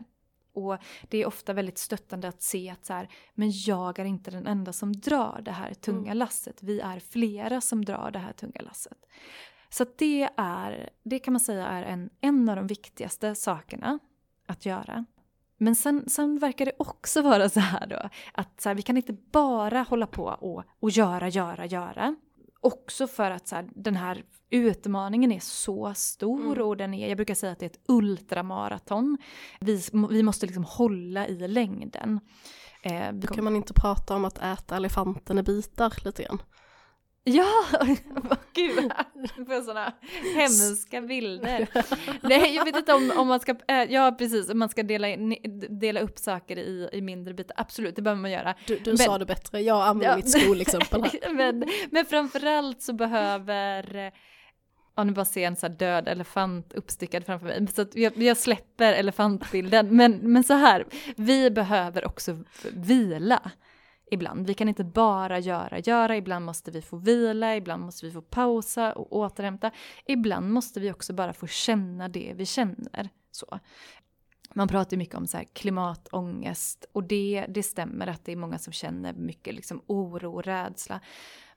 Och 0.55 0.79
det 1.09 1.23
är 1.23 1.27
ofta 1.27 1.53
väldigt 1.53 1.79
stöttande 1.79 2.29
att 2.29 2.43
se 2.43 2.71
att 2.71 2.87
så 2.87 2.93
här, 2.93 3.09
men 3.35 3.51
jag 3.67 3.99
är 3.99 4.05
inte 4.05 4.31
den 4.31 4.47
enda 4.47 4.73
som 4.73 4.93
drar 4.93 5.41
det 5.45 5.51
här 5.51 5.75
tunga 5.75 6.11
mm. 6.11 6.17
lasset. 6.17 6.63
Vi 6.63 6.81
är 6.81 7.01
flera 7.01 7.61
som 7.61 7.85
drar 7.85 8.11
det 8.11 8.19
här 8.19 8.33
tunga 8.33 8.61
lasset. 8.61 8.99
Så 9.69 9.87
det 9.99 10.29
är, 10.37 10.91
det 11.03 11.19
kan 11.19 11.33
man 11.33 11.41
säga 11.41 11.67
är 11.67 11.83
en, 11.83 12.11
en 12.21 12.49
av 12.49 12.57
de 12.57 12.67
viktigaste 12.67 13.35
sakerna 13.35 13.99
att 14.47 14.67
göra. 14.67 15.05
Men 15.57 15.75
sen, 15.75 16.09
sen 16.09 16.39
verkar 16.39 16.65
det 16.65 16.73
också 16.79 17.23
vara 17.31 17.49
så 17.49 17.61
här 17.61 17.87
då, 17.87 18.09
att 18.33 18.61
så 18.61 18.69
här, 18.69 18.77
vi 18.77 18.83
kan 18.83 18.97
inte 18.97 19.13
bara 19.13 19.83
hålla 19.83 20.07
på 20.07 20.25
och, 20.25 20.65
och 20.81 20.91
göra, 20.91 21.29
göra, 21.29 21.67
göra 21.67 22.17
också 22.65 23.07
för 23.07 23.31
att 23.31 23.49
så 23.49 23.57
här, 23.57 23.69
den 23.75 23.97
här 23.97 24.25
utmaningen 24.51 25.33
är 25.33 25.41
så 25.41 25.93
stor 25.95 26.53
mm. 26.57 26.69
och 26.69 26.77
den 26.77 26.95
är, 26.95 27.09
jag 27.09 27.17
brukar 27.17 27.35
säga 27.35 27.53
att 27.53 27.59
det 27.59 27.67
är 27.67 27.71
ett 27.71 27.85
ultramaraton. 27.89 29.19
Vi, 29.61 29.83
vi 30.11 30.23
måste 30.23 30.47
liksom 30.47 30.65
hålla 30.65 31.27
i 31.27 31.49
längden. 31.49 32.21
Eh, 32.83 33.13
Då 33.13 33.27
kan 33.27 33.45
man 33.45 33.57
inte 33.57 33.75
prata 33.75 34.17
om 34.17 34.25
att 34.25 34.39
äta 34.39 34.77
elefanten 34.77 35.39
i 35.39 35.43
bitar 35.43 35.95
lite 36.05 36.23
grann. 36.23 36.43
Ja, 37.27 37.65
gud, 38.53 38.93
jag 39.37 39.47
får 39.47 39.63
sådana 39.63 39.93
hemska 40.37 41.01
bilder. 41.01 41.69
Nej, 42.23 42.55
jag 42.55 42.65
vet 42.65 42.77
inte 42.77 42.95
om, 42.95 43.13
om 43.17 43.29
man 43.29 43.41
ska, 43.41 43.55
äh, 43.69 43.83
ja 43.93 44.15
precis, 44.19 44.51
om 44.51 44.59
man 44.59 44.69
ska 44.69 44.83
dela, 44.83 45.09
in, 45.09 45.37
dela 45.69 46.01
upp 46.01 46.19
saker 46.19 46.59
i, 46.59 46.89
i 46.93 47.01
mindre 47.01 47.35
bitar, 47.35 47.55
absolut 47.61 47.97
det 47.97 48.03
behöver 48.03 48.23
man 48.23 48.31
göra. 48.31 48.55
Du, 48.67 48.79
du 48.79 48.91
men, 48.91 48.99
sa 48.99 49.19
det 49.19 49.27
bättre, 49.27 49.61
jag 49.61 49.83
använder 49.87 50.11
ja, 50.11 50.17
mitt 50.17 50.31
skolexempel 50.31 51.03
här. 51.03 51.33
men, 51.35 51.65
men 51.91 52.07
framförallt 52.07 52.83
så 52.83 52.93
behöver 52.93 54.13
ja 54.97 55.05
nu 55.05 55.13
bara 55.13 55.25
ser 55.25 55.47
en 55.47 55.57
så 55.57 55.69
död 55.69 56.09
elefant 56.09 56.73
uppstickad 56.75 57.27
framför 57.27 57.47
mig. 57.47 57.67
Så 57.75 57.87
jag, 57.93 58.17
jag 58.17 58.37
släpper 58.37 58.93
elefantbilden. 58.93 59.97
Men, 59.97 60.13
men 60.13 60.45
så 60.45 60.55
här, 60.55 60.87
vi 61.17 61.51
behöver 61.51 62.07
också 62.07 62.39
vila 62.73 63.51
ibland. 64.11 64.47
Vi 64.47 64.55
kan 64.55 64.69
inte 64.69 64.85
bara 64.85 65.39
göra, 65.39 65.79
göra, 65.79 66.17
ibland 66.17 66.45
måste 66.45 66.71
vi 66.71 66.83
få 66.83 66.97
vila, 66.97 67.57
ibland 67.57 67.85
måste 67.85 68.07
vi 68.07 68.13
få 68.13 68.23
pausa 68.23 68.93
och 68.93 69.17
återhämta. 69.17 69.71
Ibland 70.07 70.51
måste 70.51 70.81
vi 70.81 70.93
också 70.93 71.13
bara 71.13 71.33
få 71.33 71.47
känna 71.47 72.09
det 72.09 72.33
vi 72.37 72.47
känner. 72.47 73.09
Så. 73.31 73.59
Man 74.57 74.69
pratar 74.69 74.97
mycket 74.97 75.15
om 75.15 75.27
så 75.27 75.37
här 75.37 75.45
klimatångest 75.45 76.85
och 76.93 77.05
det, 77.05 77.47
det 77.49 77.63
stämmer 77.63 78.07
att 78.07 78.25
det 78.25 78.33
är 78.33 78.37
många 78.37 78.59
som 78.59 78.73
känner 78.73 79.13
mycket 79.13 79.55
liksom 79.55 79.83
oro 79.87 80.35
och 80.35 80.45
rädsla. 80.45 81.01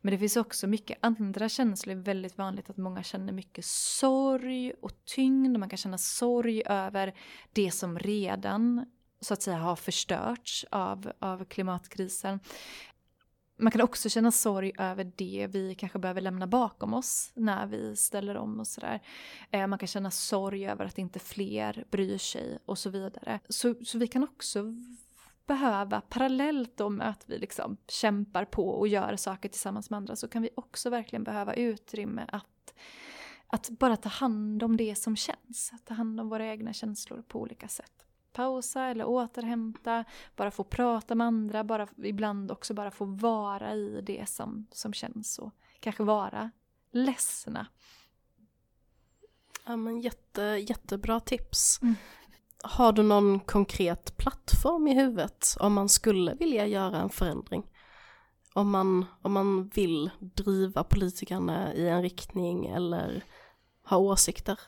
Men 0.01 0.12
det 0.12 0.17
finns 0.17 0.38
också 0.38 0.67
mycket 0.67 0.97
andra 1.01 1.49
känslor. 1.49 1.95
Det 1.95 2.01
är 2.01 2.03
väldigt 2.03 2.38
vanligt 2.38 2.69
att 2.69 2.77
många 2.77 3.03
känner 3.03 3.33
mycket 3.33 3.65
sorg 3.65 4.73
och 4.81 4.91
tyngd. 5.05 5.60
Man 5.60 5.69
kan 5.69 5.77
känna 5.77 5.97
sorg 5.97 6.63
över 6.65 7.13
det 7.53 7.71
som 7.71 7.99
redan 7.99 8.86
så 9.19 9.34
att 9.34 9.41
säga 9.41 9.58
har 9.58 9.75
förstörts 9.75 10.65
av, 10.71 11.12
av 11.19 11.45
klimatkrisen. 11.45 12.39
Man 13.60 13.71
kan 13.71 13.82
också 13.82 14.10
känna 14.10 14.32
sorg 14.32 14.71
över 14.77 15.12
det 15.15 15.47
vi 15.51 15.75
kanske 15.75 15.99
behöver 15.99 16.21
lämna 16.21 16.47
bakom 16.47 16.93
oss 16.93 17.32
när 17.36 17.67
vi 17.67 17.95
ställer 17.95 18.38
om 18.38 18.60
och 18.60 18.67
sådär. 18.67 19.01
Eh, 19.51 19.67
man 19.67 19.80
kan 19.80 19.88
känna 19.88 20.12
sorg 20.12 20.67
över 20.67 20.86
att 20.86 20.97
inte 20.97 21.19
fler 21.19 21.86
bryr 21.91 22.17
sig 22.17 22.60
och 22.65 22.77
så 22.77 22.89
vidare. 22.89 23.39
Så, 23.49 23.75
så 23.86 23.97
vi 23.97 24.08
kan 24.08 24.23
också 24.23 24.63
behöva, 25.47 26.01
parallellt 26.01 26.77
då 26.77 26.89
med 26.89 27.10
att 27.10 27.23
vi 27.25 27.38
liksom 27.38 27.77
kämpar 27.88 28.45
på 28.45 28.69
och 28.69 28.88
gör 28.88 29.15
saker 29.15 29.49
tillsammans 29.49 29.89
med 29.89 29.97
andra, 29.97 30.15
så 30.15 30.27
kan 30.27 30.41
vi 30.41 30.49
också 30.56 30.89
verkligen 30.89 31.23
behöva 31.23 31.53
utrymme 31.53 32.25
att, 32.27 32.73
att 33.47 33.69
bara 33.69 33.97
ta 33.97 34.10
hand 34.10 34.63
om 34.63 34.77
det 34.77 34.95
som 34.95 35.15
känns. 35.15 35.71
Att 35.73 35.86
ta 35.86 35.93
hand 35.93 36.19
om 36.19 36.30
våra 36.30 36.45
egna 36.45 36.73
känslor 36.73 37.23
på 37.27 37.41
olika 37.41 37.67
sätt. 37.67 38.06
Pausa 38.38 38.84
eller 38.84 39.06
återhämta, 39.06 40.04
bara 40.36 40.52
få 40.52 40.63
prata 40.63 41.15
med 41.15 41.28
andra, 41.28 41.63
bara, 41.63 41.88
ibland 41.97 42.52
också 42.52 42.73
bara 42.73 42.91
få 42.91 43.06
vara 43.06 43.73
i 43.73 44.02
det 44.02 44.30
som, 44.30 44.67
som 44.71 44.93
känns 44.93 45.39
och 45.39 45.52
kanske 45.80 46.04
vara 46.04 46.52
ledsna. 46.91 47.67
Ja 49.65 49.76
men 49.76 50.02
jätte, 50.02 50.41
jättebra 50.41 51.19
tips. 51.19 51.80
Mm. 51.82 51.95
Har 52.63 52.91
du 52.91 53.04
någon 53.04 53.39
konkret 53.39 54.17
plattform 54.17 54.88
i 54.88 54.93
huvudet 54.93 55.56
om 55.60 55.73
man 55.73 55.89
skulle 55.89 56.34
vilja 56.34 56.67
göra 56.67 57.02
en 57.02 57.10
förändring? 57.10 57.63
Om 58.54 58.69
man, 58.71 59.06
om 59.21 59.32
man 59.32 59.67
vill 59.67 60.10
driva 60.19 60.84
politikerna 60.84 61.73
i 61.73 61.88
en 61.89 62.02
riktning 62.02 62.65
eller 62.65 63.23
ha 63.84 63.97
åsikter? 63.97 64.60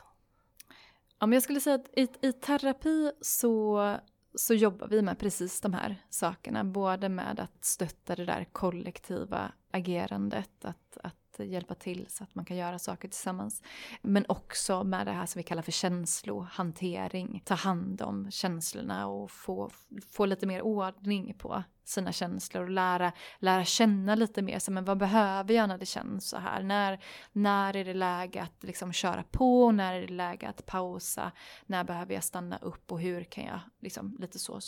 Ja, 1.20 1.26
men 1.26 1.36
jag 1.36 1.42
skulle 1.42 1.60
säga 1.60 1.74
att 1.74 1.98
i, 1.98 2.08
i 2.20 2.32
terapi 2.32 3.12
så, 3.20 3.96
så 4.34 4.54
jobbar 4.54 4.88
vi 4.88 5.02
med 5.02 5.18
precis 5.18 5.60
de 5.60 5.74
här 5.74 5.96
sakerna. 6.10 6.64
Både 6.64 7.08
med 7.08 7.40
att 7.40 7.64
stötta 7.64 8.16
det 8.16 8.24
där 8.24 8.44
kollektiva 8.52 9.52
agerandet, 9.70 10.64
att, 10.64 10.98
att 11.02 11.19
hjälpa 11.38 11.74
till 11.74 12.06
så 12.08 12.24
att 12.24 12.34
man 12.34 12.44
kan 12.44 12.56
göra 12.56 12.78
saker 12.78 13.08
tillsammans. 13.08 13.62
Men 14.02 14.24
också 14.28 14.84
med 14.84 15.06
det 15.06 15.12
här 15.12 15.26
som 15.26 15.38
vi 15.38 15.42
kallar 15.42 15.62
för 15.62 15.72
känslohantering. 15.72 17.42
Ta 17.44 17.54
hand 17.54 18.02
om 18.02 18.30
känslorna 18.30 19.06
och 19.06 19.30
få, 19.30 19.70
få 20.10 20.26
lite 20.26 20.46
mer 20.46 20.62
ordning 20.62 21.34
på 21.38 21.62
sina 21.84 22.12
känslor 22.12 22.62
och 22.62 22.70
lära, 22.70 23.12
lära 23.38 23.64
känna 23.64 24.14
lite 24.14 24.42
mer. 24.42 24.58
Så, 24.58 24.72
men 24.72 24.84
vad 24.84 24.98
behöver 24.98 25.54
jag 25.54 25.68
när 25.68 25.78
det 25.78 25.86
känns 25.86 26.28
så 26.28 26.38
här? 26.38 26.62
När, 26.62 27.04
när 27.32 27.76
är 27.76 27.84
det 27.84 27.94
läge 27.94 28.42
att 28.42 28.64
liksom 28.64 28.92
köra 28.92 29.22
på? 29.22 29.72
När 29.72 29.94
är 29.94 30.00
det 30.00 30.12
läge 30.12 30.48
att 30.48 30.66
pausa? 30.66 31.32
När 31.66 31.84
behöver 31.84 32.14
jag 32.14 32.24
stanna 32.24 32.58
upp 32.58 32.92
och 32.92 33.00
hur 33.00 33.24
kan 33.24 33.44
jag 33.44 33.60
liksom 33.80 34.16
lite 34.20 34.38
så 34.38 34.60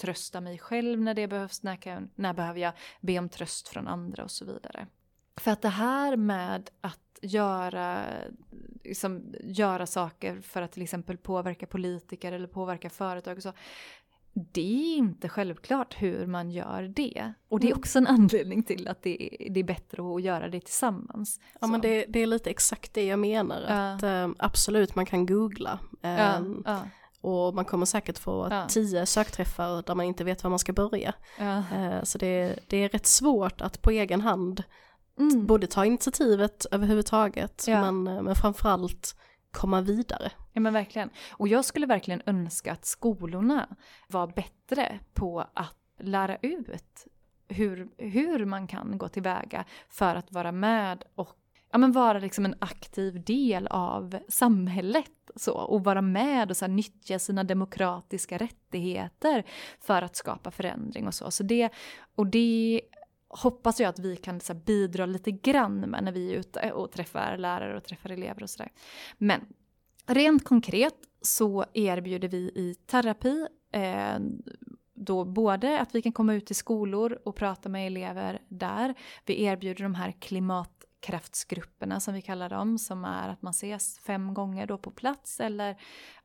trösta 0.00 0.40
mig 0.40 0.58
själv 0.58 1.00
när 1.00 1.14
det 1.14 1.28
behövs? 1.28 1.62
När, 1.62 1.76
kan 1.76 1.92
jag, 1.92 2.08
när 2.14 2.32
behöver 2.32 2.60
jag 2.60 2.72
be 3.00 3.18
om 3.18 3.28
tröst 3.28 3.68
från 3.68 3.88
andra 3.88 4.24
och 4.24 4.30
så 4.30 4.44
vidare. 4.44 4.86
För 5.40 5.50
att 5.50 5.62
det 5.62 5.68
här 5.68 6.16
med 6.16 6.70
att 6.80 7.18
göra, 7.22 8.04
liksom, 8.84 9.34
göra 9.40 9.86
saker 9.86 10.40
för 10.40 10.62
att 10.62 10.72
till 10.72 10.82
exempel 10.82 11.16
påverka 11.16 11.66
politiker 11.66 12.32
eller 12.32 12.46
påverka 12.46 12.90
företag 12.90 13.36
och 13.36 13.42
så. 13.42 13.52
Det 14.32 14.60
är 14.60 14.96
inte 14.96 15.28
självklart 15.28 16.02
hur 16.02 16.26
man 16.26 16.50
gör 16.50 16.82
det. 16.82 17.32
Och 17.48 17.60
det 17.60 17.66
är 17.66 17.70
mm. 17.70 17.78
också 17.78 17.98
en 17.98 18.06
anledning 18.06 18.62
till 18.62 18.88
att 18.88 19.02
det 19.02 19.22
är, 19.22 19.50
det 19.50 19.60
är 19.60 19.64
bättre 19.64 20.14
att 20.14 20.22
göra 20.22 20.48
det 20.48 20.60
tillsammans. 20.60 21.40
Ja 21.52 21.66
så. 21.66 21.66
men 21.66 21.80
det, 21.80 22.04
det, 22.08 22.18
är 22.18 22.26
lite 22.26 22.50
exakt 22.50 22.94
det 22.94 23.06
jag 23.06 23.18
menar. 23.18 23.64
Ja. 23.68 23.94
Att, 23.94 24.02
äh, 24.02 24.28
absolut 24.38 24.94
man 24.94 25.06
kan 25.06 25.26
googla. 25.26 25.78
Äh, 26.02 26.10
ja, 26.10 26.18
ehm, 26.18 26.62
ja. 26.66 26.80
Och 27.20 27.54
man 27.54 27.64
kommer 27.64 27.86
säkert 27.86 28.18
få 28.18 28.48
ja. 28.50 28.66
tio 28.68 29.06
sökträffar 29.06 29.82
där 29.86 29.94
man 29.94 30.06
inte 30.06 30.24
vet 30.24 30.44
var 30.44 30.50
man 30.50 30.58
ska 30.58 30.72
börja. 30.72 31.14
Äh, 31.38 32.02
så 32.02 32.18
det, 32.18 32.58
det 32.66 32.76
är 32.76 32.88
rätt 32.88 33.06
svårt 33.06 33.60
att 33.60 33.82
på 33.82 33.90
egen 33.90 34.20
hand 34.20 34.62
mm. 35.18 35.46
både 35.46 35.66
ta 35.66 35.84
initiativet 35.84 36.66
överhuvudtaget 36.70 37.64
ja. 37.68 37.92
men, 37.92 38.16
eh, 38.16 38.22
men 38.22 38.34
framförallt 38.34 39.16
komma 39.50 39.80
vidare. 39.80 40.32
Ja 40.52 40.60
men 40.60 40.72
verkligen. 40.72 41.10
Och 41.32 41.48
jag 41.48 41.64
skulle 41.64 41.86
verkligen 41.86 42.22
önska 42.26 42.72
att 42.72 42.84
skolorna 42.84 43.76
var 44.08 44.26
bättre 44.26 45.00
på 45.14 45.40
att 45.54 45.76
lära 46.00 46.36
ut 46.36 47.06
hur, 47.48 47.88
hur 47.96 48.44
man 48.44 48.66
kan 48.66 48.98
gå 48.98 49.08
tillväga 49.08 49.64
för 49.88 50.14
att 50.14 50.32
vara 50.32 50.52
med 50.52 51.04
och 51.14 51.36
ja, 51.72 51.78
men 51.78 51.92
vara 51.92 52.18
liksom 52.18 52.44
en 52.44 52.54
aktiv 52.58 53.24
del 53.24 53.66
av 53.66 54.18
samhället 54.28 55.10
så, 55.36 55.52
och 55.52 55.84
vara 55.84 56.02
med 56.02 56.50
och 56.50 56.56
så 56.56 56.64
här, 56.64 56.72
nyttja 56.72 57.18
sina 57.18 57.44
demokratiska 57.44 58.38
rättigheter 58.38 59.44
för 59.80 60.02
att 60.02 60.16
skapa 60.16 60.50
förändring 60.50 61.06
och 61.06 61.14
så. 61.14 61.30
så 61.30 61.42
det, 61.42 61.70
och 62.14 62.26
det 62.26 62.80
hoppas 63.30 63.80
jag 63.80 63.88
att 63.88 63.98
vi 63.98 64.16
kan 64.16 64.40
så 64.40 64.54
bidra 64.54 65.06
lite 65.06 65.30
grann 65.30 65.80
med 65.80 66.04
när 66.04 66.12
vi 66.12 66.34
är 66.34 66.38
ute 66.38 66.72
och 66.72 66.92
träffar 66.92 67.36
lärare 67.36 67.76
och 67.76 67.84
träffar 67.84 68.10
elever 68.10 68.42
och 68.42 68.50
sådär. 68.50 68.72
Men 69.18 69.40
rent 70.06 70.44
konkret 70.44 70.94
så 71.22 71.64
erbjuder 71.72 72.28
vi 72.28 72.38
i 72.38 72.74
terapi 72.86 73.46
eh, 73.72 74.18
då 74.94 75.24
både 75.24 75.80
att 75.80 75.94
vi 75.94 76.02
kan 76.02 76.12
komma 76.12 76.34
ut 76.34 76.46
till 76.46 76.56
skolor 76.56 77.18
och 77.24 77.36
prata 77.36 77.68
med 77.68 77.86
elever 77.86 78.42
där. 78.48 78.94
Vi 79.26 79.42
erbjuder 79.42 79.82
de 79.82 79.94
här 79.94 80.12
klimatkraftsgrupperna 80.12 82.00
som 82.00 82.14
vi 82.14 82.22
kallar 82.22 82.48
dem 82.48 82.78
som 82.78 83.04
är 83.04 83.28
att 83.28 83.42
man 83.42 83.50
ses 83.50 83.98
fem 83.98 84.34
gånger 84.34 84.66
då 84.66 84.78
på 84.78 84.90
plats 84.90 85.40
eller 85.40 85.76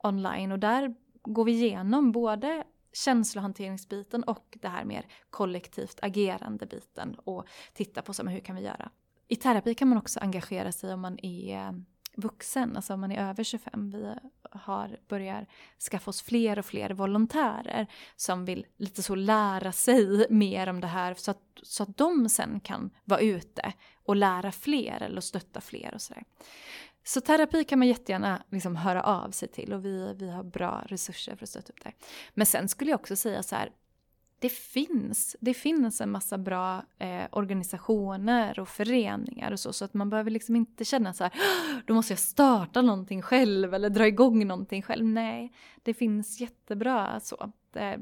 online 0.04 0.52
och 0.52 0.60
där 0.60 0.96
går 1.24 1.46
vi 1.46 1.52
igenom 1.52 2.12
både 2.12 2.64
känslohanteringsbiten 2.96 4.24
och 4.24 4.58
det 4.62 4.68
här 4.68 4.86
mer 4.86 5.06
kollektivt 5.30 6.00
agerande 6.02 6.66
biten 6.66 7.16
och 7.16 7.46
titta 7.74 8.02
på 8.02 8.14
så, 8.14 8.24
hur 8.24 8.40
kan 8.40 8.56
vi 8.56 8.62
göra. 8.62 8.92
I 9.28 9.36
terapi 9.36 9.76
kan 9.76 9.88
man 9.88 9.98
också 9.98 10.20
engagera 10.20 10.72
sig 10.72 10.94
om 10.94 11.02
man 11.02 11.20
är 11.26 11.58
eh, 11.58 11.72
vuxen, 12.16 12.76
alltså 12.76 12.94
om 12.94 13.00
man 13.00 13.12
är 13.12 13.30
över 13.30 13.44
25. 13.44 13.92
Vi 13.92 14.16
har, 14.52 15.00
börjar 15.08 15.46
skaffa 15.92 16.10
oss 16.10 16.22
fler 16.22 16.60
och 16.60 16.66
fler 16.66 16.90
volontärer 16.90 17.88
som 18.16 18.46
vill 18.46 18.66
lite 18.78 19.04
så 19.04 19.16
lära 19.16 19.72
sig 19.72 20.28
mer 20.30 20.70
om 20.70 20.82
det 20.82 20.88
här 20.88 21.14
så 21.14 21.32
att, 21.32 21.42
så 21.64 21.84
att 21.84 21.98
de 21.98 22.30
sen 22.30 22.60
kan 22.60 22.90
vara 23.04 23.20
ute 23.20 23.74
och 24.04 24.16
lära 24.16 24.52
fler 24.52 25.02
eller 25.02 25.22
stötta 25.22 25.62
fler 25.62 25.94
och 25.94 26.02
sådär. 26.02 26.24
Så 27.08 27.22
terapi 27.22 27.64
kan 27.64 27.80
man 27.80 27.88
jättegärna 27.88 28.44
liksom 28.52 28.76
höra 28.76 29.04
av 29.04 29.32
sig 29.32 29.48
till 29.48 29.74
och 29.74 29.86
vi, 29.86 30.14
vi 30.18 30.30
har 30.30 30.44
bra 30.44 30.84
resurser 30.88 31.36
för 31.36 31.44
att 31.44 31.50
stötta 31.50 31.74
upp 31.74 31.84
det. 31.84 31.92
Men 32.34 32.46
sen 32.46 32.70
skulle 32.70 32.92
jag 32.92 33.00
också 33.00 33.16
säga 33.16 33.44
så 33.44 33.56
här, 33.56 33.72
det 34.40 34.50
finns, 34.50 35.36
det 35.40 35.54
finns 35.54 36.02
en 36.02 36.12
massa 36.12 36.38
bra 36.38 36.84
eh, 37.00 37.26
organisationer 37.32 38.60
och 38.60 38.70
föreningar 38.70 39.52
och 39.52 39.60
så, 39.60 39.74
så 39.74 39.86
att 39.86 39.94
man 39.94 40.10
behöver 40.10 40.32
liksom 40.32 40.56
inte 40.56 40.86
känna 40.86 41.14
så 41.14 41.24
här, 41.24 41.34
då 41.86 41.94
måste 41.94 42.14
jag 42.14 42.20
starta 42.20 42.82
någonting 42.82 43.22
själv 43.22 43.74
eller 43.74 43.90
dra 43.90 44.08
igång 44.08 44.48
någonting 44.48 44.82
själv. 44.82 45.06
Nej, 45.06 45.54
det 45.84 45.94
finns 45.94 46.40
jättebra 46.42 47.20
så. 47.20 47.52
Eh, 47.76 48.00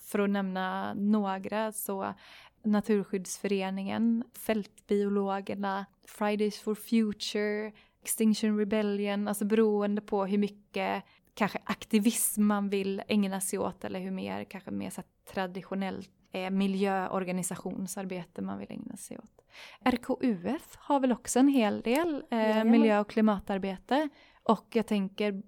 för 0.00 0.18
att 0.18 0.30
nämna 0.30 0.94
några 0.94 1.72
så 1.72 2.14
Naturskyddsföreningen, 2.62 4.24
Fältbiologerna, 4.34 5.86
Fridays 6.06 6.60
for 6.60 6.74
Future, 6.74 7.72
Extinction 8.02 8.58
Rebellion, 8.58 9.28
alltså 9.28 9.44
beroende 9.44 10.00
på 10.00 10.26
hur 10.26 10.38
mycket 10.38 11.04
kanske 11.34 11.58
aktivism 11.64 12.42
man 12.44 12.68
vill 12.68 13.02
ägna 13.08 13.40
sig 13.40 13.58
åt 13.58 13.84
eller 13.84 14.00
hur 14.00 14.10
mer, 14.10 14.44
kanske 14.44 14.70
mer 14.70 14.90
så 14.90 15.02
traditionellt 15.32 16.10
eh, 16.32 16.50
miljöorganisationsarbete 16.50 18.42
man 18.42 18.58
vill 18.58 18.72
ägna 18.72 18.96
sig 18.96 19.18
åt. 19.18 19.44
RKUF 19.84 20.76
har 20.76 21.00
väl 21.00 21.12
också 21.12 21.38
en 21.38 21.48
hel 21.48 21.80
del 21.80 22.24
eh, 22.30 22.64
miljö 22.64 23.00
och 23.00 23.10
klimatarbete 23.10 24.08
och 24.42 24.66
jag 24.72 24.86
tänker 24.86 25.42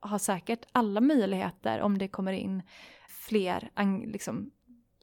har 0.00 0.18
säkert 0.18 0.66
alla 0.72 1.00
möjligheter 1.00 1.80
om 1.80 1.98
det 1.98 2.08
kommer 2.08 2.32
in 2.32 2.62
fler 3.08 3.70
liksom, 4.06 4.50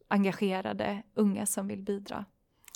engagerade 0.07 1.03
unga 1.13 1.45
som 1.45 1.67
vill 1.67 1.81
bidra. 1.81 2.25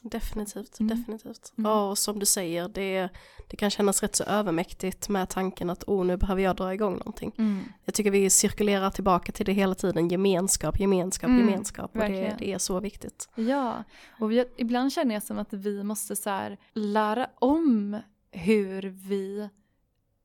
Definitivt, 0.03 0.79
mm. 0.79 0.97
definitivt. 0.97 1.53
Mm. 1.57 1.71
Ja, 1.71 1.89
och 1.89 1.97
som 1.97 2.19
du 2.19 2.25
säger, 2.25 2.67
det, 2.67 3.09
det 3.47 3.57
kan 3.57 3.69
kännas 3.69 4.01
rätt 4.01 4.15
så 4.15 4.23
övermäktigt 4.23 5.09
med 5.09 5.29
tanken 5.29 5.69
att 5.69 5.83
oh, 5.83 6.05
nu 6.05 6.17
behöver 6.17 6.41
jag 6.41 6.55
dra 6.55 6.73
igång 6.73 6.97
någonting. 6.97 7.31
Mm. 7.37 7.63
Jag 7.85 7.93
tycker 7.93 8.11
vi 8.11 8.29
cirkulerar 8.29 8.89
tillbaka 8.89 9.31
till 9.31 9.45
det 9.45 9.53
hela 9.53 9.75
tiden, 9.75 10.07
gemenskap, 10.07 10.79
gemenskap, 10.79 11.29
mm. 11.29 11.39
gemenskap. 11.39 11.95
Och 11.95 11.99
det, 11.99 12.35
det, 12.39 12.53
är 12.53 12.57
så 12.57 12.79
viktigt. 12.79 13.29
Ja, 13.35 13.83
och 14.19 14.31
vi, 14.31 14.45
ibland 14.57 14.93
känner 14.93 15.13
jag 15.13 15.23
som 15.23 15.39
att 15.39 15.53
vi 15.53 15.83
måste 15.83 16.15
så 16.15 16.29
här, 16.29 16.57
lära 16.73 17.29
om 17.35 17.97
hur 18.31 18.81
vi, 18.81 19.49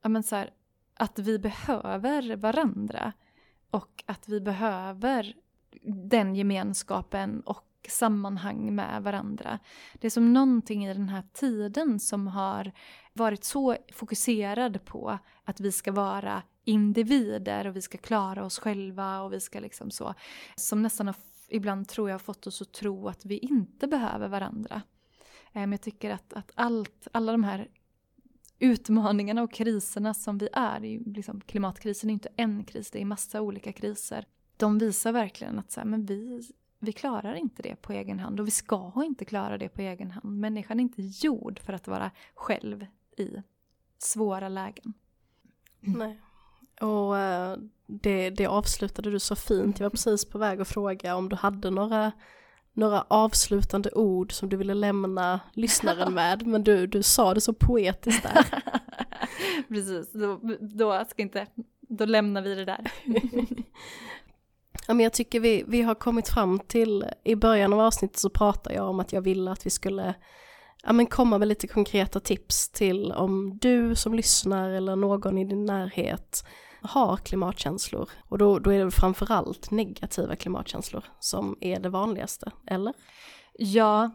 ja 0.02 0.08
men 0.08 0.22
så 0.22 0.36
här, 0.36 0.50
att 0.96 1.18
vi 1.18 1.38
behöver 1.38 2.36
varandra. 2.36 3.12
Och 3.70 4.04
att 4.06 4.28
vi 4.28 4.40
behöver 4.40 5.34
den 5.82 6.34
gemenskapen 6.34 7.40
och 7.40 7.64
sammanhang 7.90 8.74
med 8.74 9.02
varandra. 9.02 9.58
Det 9.94 10.06
är 10.06 10.10
som 10.10 10.32
någonting 10.32 10.86
i 10.86 10.94
den 10.94 11.08
här 11.08 11.22
tiden 11.32 12.00
som 12.00 12.26
har 12.26 12.72
varit 13.12 13.44
så 13.44 13.76
fokuserad 13.92 14.84
på 14.84 15.18
att 15.44 15.60
vi 15.60 15.72
ska 15.72 15.92
vara 15.92 16.42
individer 16.64 17.66
och 17.66 17.76
vi 17.76 17.82
ska 17.82 17.98
klara 17.98 18.44
oss 18.44 18.58
själva 18.58 19.20
och 19.20 19.32
vi 19.32 19.40
ska 19.40 19.60
liksom 19.60 19.90
så. 19.90 20.14
Som 20.56 20.82
nästan 20.82 21.06
har, 21.06 21.16
ibland 21.48 21.88
tror 21.88 22.10
jag 22.10 22.22
fått 22.22 22.46
oss 22.46 22.62
att 22.62 22.72
tro 22.72 23.08
att 23.08 23.24
vi 23.24 23.38
inte 23.38 23.86
behöver 23.86 24.28
varandra. 24.28 24.82
Men 25.52 25.72
jag 25.72 25.82
tycker 25.82 26.10
att, 26.10 26.32
att 26.32 26.52
allt, 26.54 27.08
alla 27.12 27.32
de 27.32 27.44
här 27.44 27.68
utmaningarna 28.58 29.42
och 29.42 29.52
kriserna 29.52 30.14
som 30.14 30.38
vi 30.38 30.48
är, 30.52 30.80
liksom, 31.14 31.40
klimatkrisen 31.40 32.10
är 32.10 32.14
inte 32.14 32.28
en 32.36 32.64
kris, 32.64 32.90
det 32.90 33.00
är 33.00 33.04
massa 33.04 33.40
olika 33.40 33.72
kriser. 33.72 34.26
De 34.56 34.78
visar 34.78 35.12
verkligen 35.12 35.58
att 35.58 35.72
så 35.72 35.80
här, 35.80 35.86
men 35.86 36.06
vi, 36.06 36.42
vi 36.84 36.92
klarar 36.92 37.34
inte 37.34 37.62
det 37.62 37.76
på 37.76 37.92
egen 37.92 38.20
hand 38.20 38.40
och 38.40 38.46
vi 38.46 38.50
ska 38.50 38.92
inte 38.96 39.24
klara 39.24 39.58
det 39.58 39.68
på 39.68 39.80
egen 39.80 40.10
hand. 40.10 40.40
Människan 40.40 40.80
är 40.80 40.82
inte 40.82 41.02
gjord 41.02 41.58
för 41.58 41.72
att 41.72 41.88
vara 41.88 42.10
själv 42.34 42.86
i 43.16 43.28
svåra 43.98 44.48
lägen. 44.48 44.94
Nej. 45.80 46.20
Och 46.80 47.18
eh, 47.18 47.56
det, 47.86 48.30
det 48.30 48.46
avslutade 48.46 49.10
du 49.10 49.20
så 49.20 49.36
fint. 49.36 49.80
Jag 49.80 49.84
var 49.84 49.90
precis 49.90 50.24
på 50.24 50.38
väg 50.38 50.60
att 50.60 50.68
fråga 50.68 51.16
om 51.16 51.28
du 51.28 51.36
hade 51.36 51.70
några, 51.70 52.12
några 52.72 53.04
avslutande 53.08 53.90
ord 53.90 54.32
som 54.32 54.48
du 54.48 54.56
ville 54.56 54.74
lämna 54.74 55.40
lyssnaren 55.52 56.14
med. 56.14 56.46
Men 56.46 56.64
du, 56.64 56.86
du 56.86 57.02
sa 57.02 57.34
det 57.34 57.40
så 57.40 57.52
poetiskt 57.52 58.22
där. 58.22 58.62
precis, 59.68 60.12
då, 60.12 60.40
då, 60.60 61.04
ska 61.04 61.22
inte, 61.22 61.46
då 61.80 62.04
lämnar 62.04 62.42
vi 62.42 62.54
det 62.54 62.64
där. 62.64 62.92
Ja, 64.86 64.94
men 64.94 65.04
jag 65.04 65.12
tycker 65.12 65.40
vi, 65.40 65.64
vi 65.66 65.82
har 65.82 65.94
kommit 65.94 66.28
fram 66.28 66.58
till, 66.58 67.04
i 67.24 67.36
början 67.36 67.72
av 67.72 67.80
avsnittet 67.80 68.18
så 68.18 68.30
pratade 68.30 68.74
jag 68.76 68.88
om 68.88 69.00
att 69.00 69.12
jag 69.12 69.22
ville 69.22 69.50
att 69.50 69.66
vi 69.66 69.70
skulle 69.70 70.14
ja, 70.84 70.92
men 70.92 71.06
komma 71.06 71.38
med 71.38 71.48
lite 71.48 71.66
konkreta 71.66 72.20
tips 72.20 72.68
till 72.68 73.12
om 73.12 73.58
du 73.58 73.94
som 73.94 74.14
lyssnar 74.14 74.70
eller 74.70 74.96
någon 74.96 75.38
i 75.38 75.44
din 75.44 75.64
närhet 75.64 76.44
har 76.82 77.16
klimatkänslor. 77.16 78.10
Och 78.28 78.38
då, 78.38 78.58
då 78.58 78.72
är 78.72 78.84
det 78.84 78.90
framförallt 78.90 79.70
negativa 79.70 80.36
klimatkänslor 80.36 81.04
som 81.20 81.56
är 81.60 81.80
det 81.80 81.88
vanligaste, 81.88 82.50
eller? 82.66 82.94
Ja, 83.58 84.10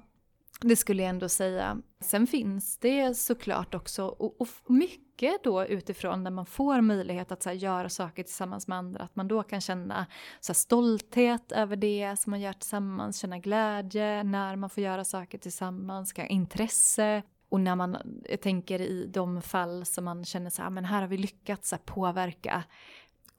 det 0.61 0.75
skulle 0.75 1.03
jag 1.03 1.09
ändå 1.09 1.29
säga. 1.29 1.77
Sen 1.99 2.27
finns 2.27 2.77
det 2.77 3.17
såklart 3.17 3.75
också, 3.75 4.05
och, 4.05 4.41
och 4.41 4.47
mycket 4.67 5.43
då 5.43 5.65
utifrån 5.65 6.23
när 6.23 6.31
man 6.31 6.45
får 6.45 6.81
möjlighet 6.81 7.31
att 7.31 7.43
så 7.43 7.49
här, 7.49 7.55
göra 7.55 7.89
saker 7.89 8.23
tillsammans 8.23 8.67
med 8.67 8.77
andra, 8.77 9.03
att 9.03 9.15
man 9.15 9.27
då 9.27 9.43
kan 9.43 9.61
känna 9.61 10.05
så 10.39 10.51
här, 10.51 10.55
stolthet 10.55 11.51
över 11.51 11.75
det 11.75 12.15
som 12.19 12.31
man 12.31 12.41
gör 12.41 12.53
tillsammans, 12.53 13.17
känna 13.17 13.39
glädje 13.39 14.23
när 14.23 14.55
man 14.55 14.69
får 14.69 14.83
göra 14.83 15.05
saker 15.05 15.37
tillsammans, 15.37 16.13
intresse. 16.29 17.23
Och 17.49 17.59
när 17.59 17.75
man, 17.75 17.97
jag 18.29 18.41
tänker 18.41 18.81
i 18.81 19.05
de 19.13 19.41
fall 19.41 19.85
som 19.85 20.05
man 20.05 20.25
känner 20.25 20.49
så 20.49 20.61
här, 20.61 20.67
ah, 20.67 20.69
men 20.69 20.85
här 20.85 21.01
har 21.01 21.07
vi 21.07 21.17
lyckats 21.17 21.69
så 21.69 21.75
här, 21.75 21.83
påverka 21.83 22.63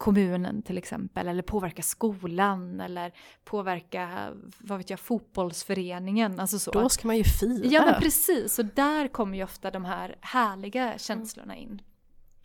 kommunen 0.00 0.62
till 0.62 0.78
exempel 0.78 1.28
eller 1.28 1.42
påverka 1.42 1.82
skolan 1.82 2.80
eller 2.80 3.12
påverka, 3.44 4.32
vad 4.58 4.78
vet 4.78 4.90
jag, 4.90 5.00
fotbollsföreningen. 5.00 6.40
Alltså 6.40 6.58
så. 6.58 6.70
Då 6.70 6.88
ska 6.88 7.06
man 7.06 7.16
ju 7.16 7.24
fira. 7.24 7.66
Ja 7.70 7.84
men 7.84 8.00
precis, 8.00 8.58
och 8.58 8.64
där 8.64 9.08
kommer 9.08 9.36
ju 9.36 9.44
ofta 9.44 9.70
de 9.70 9.84
här 9.84 10.16
härliga 10.20 10.98
känslorna 10.98 11.56
in. 11.56 11.82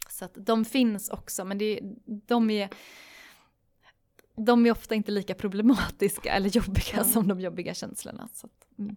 Så 0.10 0.26
att 0.26 0.34
de 0.36 0.65
finns 0.65 1.10
också 1.10 1.46
men 1.46 1.58
det, 1.58 1.80
de 2.06 2.50
är 2.50 2.70
de 4.36 4.65
är 4.65 4.72
ofta 4.72 4.96
inte 4.96 5.12
lika 5.12 5.36
problematiska 5.36 6.34
eller 6.34 6.50
jobbiga 6.50 6.94
mm. 6.94 7.06
som 7.06 7.28
de 7.28 7.39
jobbiga 7.39 7.74
känslorna. 7.74 8.30
Så 8.34 8.48
att, 8.48 8.80
mm. 8.80 8.96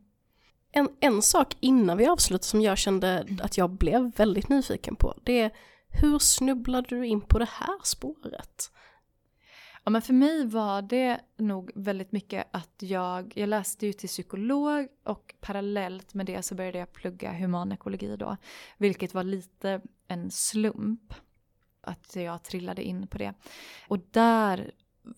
en, 0.73 0.89
en 1.01 1.23
sak 1.23 1.57
innan 1.61 1.97
vi 1.97 2.07
avslutar 2.07 2.45
som 2.45 2.61
jag 2.61 2.79
kände 2.79 3.27
att 3.43 3.59
jag 3.59 3.71
blev 3.71 4.13
väldigt 4.17 4.49
nyfiken 4.49 4.97
på, 4.97 5.15
det 5.25 5.41
är 5.41 5.53
hur 5.89 6.19
snubblade 6.19 6.89
du 6.89 7.07
in 7.07 7.21
på 7.21 7.39
det 7.39 7.49
här 7.51 7.79
spåret? 7.85 8.73
Ja, 9.85 9.91
men 9.91 10.03
för 10.03 10.13
mig 10.13 10.47
var 10.47 10.83
det 10.83 11.21
nog 11.37 11.71
väldigt 11.75 12.13
mycket 12.13 12.49
att 12.51 12.75
jag, 12.79 13.33
jag 13.37 13.49
läste 13.49 13.87
ju 13.87 13.93
till 13.93 14.09
psykolog 14.09 14.89
och 15.05 15.35
parallellt 15.41 16.15
med 16.15 16.27
det 16.27 16.43
så 16.43 16.55
började 16.55 16.79
jag 16.79 16.93
plugga 16.93 17.33
humanekologi 17.33 18.17
då. 18.17 18.37
Vilket 18.79 19.15
var 19.15 19.25
lite 19.25 19.81
en 20.09 20.31
slump 20.31 21.15
att 21.81 22.17
jag 22.17 22.43
trillade 22.43 22.83
in 22.83 23.07
på 23.07 23.19
det. 23.19 23.35
Och 23.89 23.99
där, 24.11 24.73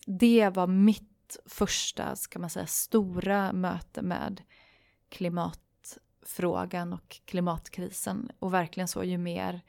det 0.05 0.49
var 0.49 0.67
mitt 0.67 1.37
första, 1.45 2.15
ska 2.15 2.39
man 2.39 2.49
säga, 2.49 2.65
stora 2.65 3.53
möte 3.53 4.01
med 4.01 4.41
klimatfrågan 5.09 6.93
och 6.93 7.21
klimatkrisen. 7.25 8.31
Och 8.39 8.53
verkligen 8.53 8.87
så, 8.87 9.03
ju 9.03 9.17
mer 9.17 9.61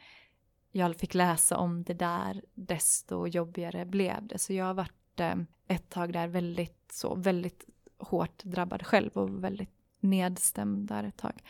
jag 0.73 0.97
fick 0.97 1.15
läsa 1.15 1.57
om 1.57 1.83
det 1.83 1.95
där, 1.95 2.43
desto 2.55 3.27
jobbigare 3.27 3.85
blev 3.85 4.27
det. 4.27 4.39
Så 4.39 4.53
jag 4.53 4.65
har 4.65 4.75
varit 4.75 5.21
eh, 5.21 5.35
ett 5.69 5.91
tag 5.91 6.13
där 6.13 6.29
väldigt, 6.29 6.93
så, 6.93 7.15
väldigt 7.15 7.65
hårt 7.99 8.45
drabbad 8.45 8.87
själv 8.87 9.11
och 9.13 9.45
väldigt 9.45 9.71
nedstämd 10.01 10.89
där 10.89 11.05
ett 11.05 11.17
tag. 11.17 11.43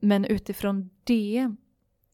Men 0.00 0.24
utifrån 0.24 0.90
det 1.04 1.54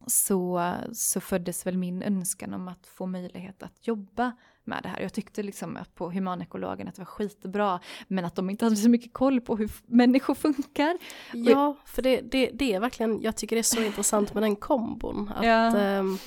så, 0.07 0.75
så 0.93 1.21
föddes 1.21 1.67
väl 1.67 1.79
min 1.79 2.03
önskan 2.03 2.55
om 2.55 2.69
att 2.69 2.87
få 2.87 3.07
möjlighet 3.07 3.63
att 3.63 3.87
jobba 3.87 4.33
med 4.65 4.83
det 4.83 4.89
här. 4.89 5.01
Jag 5.01 5.13
tyckte 5.13 5.43
liksom 5.43 5.77
att 5.77 5.95
på 5.95 6.11
humanekologen 6.11 6.89
att 6.89 6.95
det 6.95 7.01
var 7.01 7.07
skitbra 7.07 7.81
men 8.09 8.25
att 8.25 8.35
de 8.35 8.51
inte 8.51 8.65
hade 8.65 8.77
så 8.77 8.89
mycket 8.89 9.13
koll 9.13 9.41
på 9.41 9.57
hur 9.57 9.71
människor 9.87 10.35
funkar. 10.35 10.99
Ja, 11.33 11.77
för 11.85 12.03
det, 12.03 12.21
det, 12.21 12.51
det 12.55 12.75
är 12.75 12.81
verkligen, 12.81 13.23
jag 13.23 13.37
tycker 13.37 13.57
det 13.57 13.61
är 13.61 13.63
så 13.63 13.83
intressant 13.83 14.35
med 14.35 14.43
den 14.43 14.57
kombon. 14.57 15.33
Att, 15.37 15.45
ja. 15.47 15.79
ähm, 15.79 16.19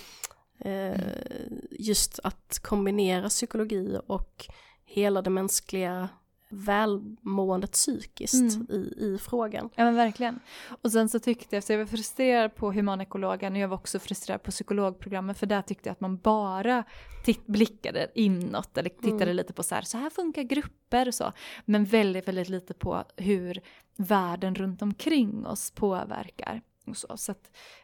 just 1.71 2.19
att 2.23 2.60
kombinera 2.62 3.30
psykologi 3.30 3.99
och 4.08 4.45
hela 4.86 5.21
det 5.21 5.30
mänskliga 5.30 6.10
välmåendet 6.54 7.71
psykiskt 7.71 8.56
mm. 8.56 8.67
i, 8.69 8.95
i 8.97 9.17
frågan. 9.21 9.69
Ja 9.76 9.84
men 9.84 9.95
verkligen. 9.95 10.39
Och 10.82 10.91
sen 10.91 11.10
så 11.10 11.19
tyckte 11.19 11.56
jag, 11.56 11.63
så 11.63 11.73
jag 11.73 11.80
var 11.80 11.86
frustrerad 11.86 12.56
på 12.56 12.71
humanekologen 12.71 13.54
och 13.54 13.60
jag 13.60 13.67
var 13.67 13.78
också 13.78 13.99
frustrerad 13.99 14.43
på 14.43 14.52
psykologprogrammet 14.52 15.38
för 15.38 15.45
där 15.45 15.62
tyckte 15.62 15.89
jag 15.89 15.91
att 15.91 16.02
man 16.02 16.17
bara 16.17 16.84
titt, 17.26 17.47
blickade 17.47 18.08
inåt 18.15 18.78
eller 18.78 18.89
tittade 18.89 19.23
mm. 19.23 19.36
lite 19.36 19.54
på 19.54 19.63
så 19.63 19.76
här, 19.76 19.82
så 19.82 19.97
här 19.97 20.10
funkar 20.10 20.41
grupper 20.41 21.08
och 21.08 21.13
så. 21.13 21.32
Men 21.65 21.86
väldigt, 21.86 22.28
väldigt 22.28 22.49
lite 22.49 22.73
på 22.73 23.04
hur 23.17 23.62
världen 23.97 24.56
runt 24.56 24.82
omkring 24.82 25.45
oss 25.45 25.71
påverkar. 25.71 26.62
Så 26.93 27.17
så 27.17 27.34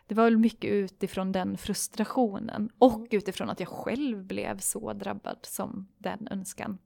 det 0.07 0.15
var 0.15 0.23
väl 0.23 0.37
mycket 0.37 0.71
utifrån 0.71 1.31
den 1.31 1.57
frustrationen 1.57 2.69
och 2.77 2.97
mm. 2.97 3.07
utifrån 3.11 3.49
att 3.49 3.59
jag 3.59 3.69
själv 3.69 4.23
blev 4.23 4.57
så 4.57 4.93
drabbad 4.93 5.37
som 5.43 5.87
den 5.97 6.27
önskan 6.31 6.77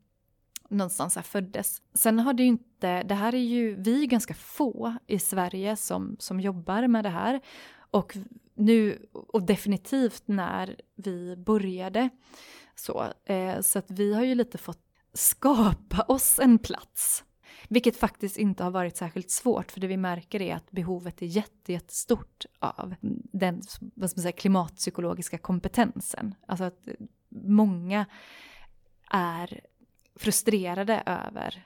någonstans 0.69 1.15
här 1.15 1.23
föddes. 1.23 1.81
Sen 1.93 2.19
har 2.19 2.33
det 2.33 2.43
ju 2.43 2.49
inte, 2.49 3.03
det 3.03 3.15
här 3.15 3.35
är 3.35 3.39
ju, 3.39 3.75
vi 3.75 4.03
är 4.03 4.07
ganska 4.07 4.33
få 4.33 4.95
i 5.07 5.19
Sverige 5.19 5.75
som, 5.75 6.15
som 6.19 6.39
jobbar 6.39 6.87
med 6.87 7.05
det 7.05 7.09
här. 7.09 7.41
Och 7.75 8.17
nu, 8.53 9.05
och 9.11 9.43
definitivt 9.43 10.23
när 10.25 10.81
vi 10.95 11.35
började 11.35 12.09
så. 12.75 13.07
Eh, 13.25 13.61
så 13.61 13.79
att 13.79 13.91
vi 13.91 14.13
har 14.13 14.23
ju 14.23 14.35
lite 14.35 14.57
fått 14.57 14.83
skapa 15.13 16.01
oss 16.01 16.39
en 16.39 16.59
plats 16.59 17.23
Vilket 17.67 17.97
faktiskt 17.97 18.37
inte 18.37 18.63
har 18.63 18.71
varit 18.71 18.97
särskilt 18.97 19.31
svårt 19.31 19.71
för 19.71 19.79
det 19.79 19.87
vi 19.87 19.97
märker 19.97 20.41
är 20.41 20.55
att 20.55 20.71
behovet 20.71 21.21
är 21.21 21.25
jättestort 21.25 22.45
av 22.59 22.95
den 23.31 23.61
vad 23.79 24.09
ska 24.09 24.19
man 24.19 24.21
säga, 24.23 24.31
klimatpsykologiska 24.31 25.37
kompetensen. 25.37 26.35
Alltså 26.45 26.63
att 26.63 26.87
många 27.29 28.05
är 29.11 29.61
frustrerade 30.15 31.03
över 31.05 31.65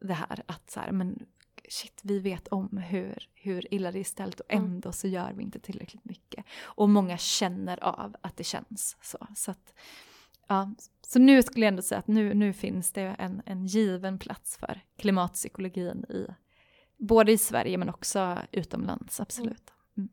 det 0.00 0.14
här 0.14 0.42
att 0.46 0.70
så 0.70 0.80
här, 0.80 0.92
men 0.92 1.26
shit, 1.68 2.00
vi 2.02 2.18
vet 2.18 2.48
om 2.48 2.78
hur, 2.78 3.28
hur 3.34 3.74
illa 3.74 3.92
det 3.92 4.00
är 4.00 4.04
ställt 4.04 4.40
och 4.40 4.52
mm. 4.52 4.64
ändå 4.64 4.92
så 4.92 5.08
gör 5.08 5.32
vi 5.32 5.42
inte 5.42 5.58
tillräckligt 5.58 6.04
mycket. 6.04 6.44
Och 6.62 6.88
många 6.88 7.18
känner 7.18 7.84
av 7.84 8.16
att 8.20 8.36
det 8.36 8.44
känns 8.44 8.96
så. 9.02 9.26
Så, 9.36 9.50
att, 9.50 9.74
ja, 10.48 10.74
så 11.06 11.18
nu 11.18 11.42
skulle 11.42 11.66
jag 11.66 11.68
ändå 11.68 11.82
säga 11.82 11.98
att 11.98 12.06
nu, 12.06 12.34
nu 12.34 12.52
finns 12.52 12.92
det 12.92 13.02
en, 13.02 13.42
en 13.46 13.66
given 13.66 14.18
plats 14.18 14.56
för 14.56 14.80
klimatpsykologin 14.98 16.04
i 16.08 16.26
både 16.96 17.32
i 17.32 17.38
Sverige 17.38 17.78
men 17.78 17.88
också 17.88 18.38
utomlands, 18.52 19.20
absolut. 19.20 19.72
Mm. 19.96 20.08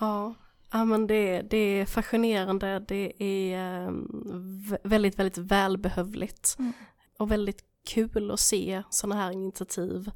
Ja, 0.00 0.34
Ja 0.72 0.84
men 0.84 1.06
det, 1.06 1.42
det 1.42 1.56
är 1.56 1.86
fascinerande, 1.86 2.78
det 2.78 3.22
är 3.22 3.86
um, 3.86 4.76
väldigt, 4.84 5.18
väldigt 5.18 5.38
välbehövligt 5.38 6.56
mm. 6.58 6.72
och 7.18 7.30
väldigt 7.30 7.64
kul 7.86 8.30
att 8.30 8.40
se 8.40 8.82
sådana 8.90 9.20
här 9.20 9.30
initiativ 9.30 10.10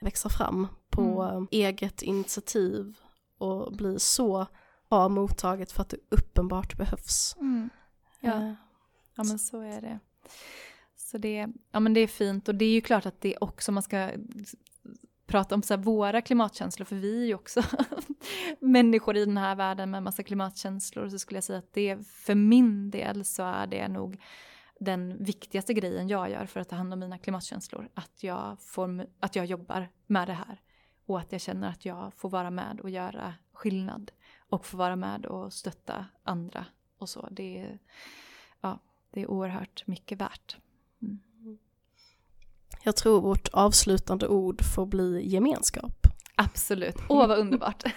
växa 0.00 0.28
fram 0.28 0.66
på 0.90 1.22
mm. 1.22 1.48
eget 1.50 2.02
initiativ 2.02 2.96
och 3.38 3.72
bli 3.72 3.98
så 3.98 4.46
bra 4.88 5.08
mottaget 5.08 5.72
för 5.72 5.82
att 5.82 5.88
det 5.88 5.96
uppenbart 6.10 6.76
behövs. 6.76 7.36
Mm. 7.40 7.70
Ja. 8.24 8.36
Eh, 8.36 8.52
ja 9.14 9.24
men 9.24 9.38
så 9.38 9.60
är 9.60 9.80
det. 9.80 9.98
Så 10.96 11.18
det, 11.18 11.48
ja, 11.72 11.80
men 11.80 11.94
det 11.94 12.00
är 12.00 12.06
fint. 12.06 12.48
Och 12.48 12.54
det 12.54 12.64
är 12.64 12.72
ju 12.72 12.80
klart 12.80 13.06
att 13.06 13.20
det 13.20 13.36
också 13.40 13.72
man 13.72 13.82
ska 13.82 14.10
prata 15.26 15.54
om 15.54 15.62
så 15.62 15.76
våra 15.76 16.20
klimatkänslor, 16.20 16.84
för 16.84 16.96
vi 16.96 17.22
är 17.22 17.26
ju 17.26 17.34
också 17.34 17.62
människor 18.60 19.16
i 19.16 19.24
den 19.24 19.36
här 19.36 19.54
världen 19.54 19.90
med 19.90 20.02
massa 20.02 20.22
klimatkänslor, 20.22 21.08
så 21.08 21.18
skulle 21.18 21.36
jag 21.36 21.44
säga 21.44 21.58
att 21.58 21.72
det 21.72 22.06
för 22.06 22.34
min 22.34 22.90
del 22.90 23.24
så 23.24 23.42
är 23.42 23.66
det 23.66 23.88
nog 23.88 24.20
den 24.80 25.24
viktigaste 25.24 25.74
grejen 25.74 26.08
jag 26.08 26.30
gör 26.30 26.46
för 26.46 26.60
att 26.60 26.68
ta 26.68 26.76
hand 26.76 26.92
om 26.92 26.98
mina 26.98 27.18
klimatkänslor, 27.18 27.88
att 27.94 28.22
jag, 28.22 28.60
får, 28.60 29.06
att 29.20 29.36
jag 29.36 29.46
jobbar 29.46 29.88
med 30.06 30.28
det 30.28 30.34
här. 30.34 30.60
Och 31.06 31.18
att 31.18 31.32
jag 31.32 31.40
känner 31.40 31.68
att 31.68 31.84
jag 31.84 32.12
får 32.16 32.28
vara 32.28 32.50
med 32.50 32.80
och 32.80 32.90
göra 32.90 33.34
skillnad. 33.52 34.10
Och 34.48 34.66
få 34.66 34.76
vara 34.76 34.96
med 34.96 35.26
och 35.26 35.52
stötta 35.52 36.06
andra 36.22 36.66
och 36.98 37.08
så. 37.08 37.28
Det 37.30 37.58
är, 37.58 37.78
ja, 38.60 38.78
det 39.10 39.22
är 39.22 39.30
oerhört 39.30 39.86
mycket 39.86 40.20
värt. 40.20 40.56
Mm. 41.02 41.18
Jag 42.82 42.96
tror 42.96 43.20
vårt 43.20 43.48
avslutande 43.52 44.28
ord 44.28 44.62
får 44.74 44.86
bli 44.86 45.28
gemenskap. 45.28 46.06
Absolut, 46.36 46.96
åh 47.08 47.28
vad 47.28 47.38
underbart. 47.38 47.84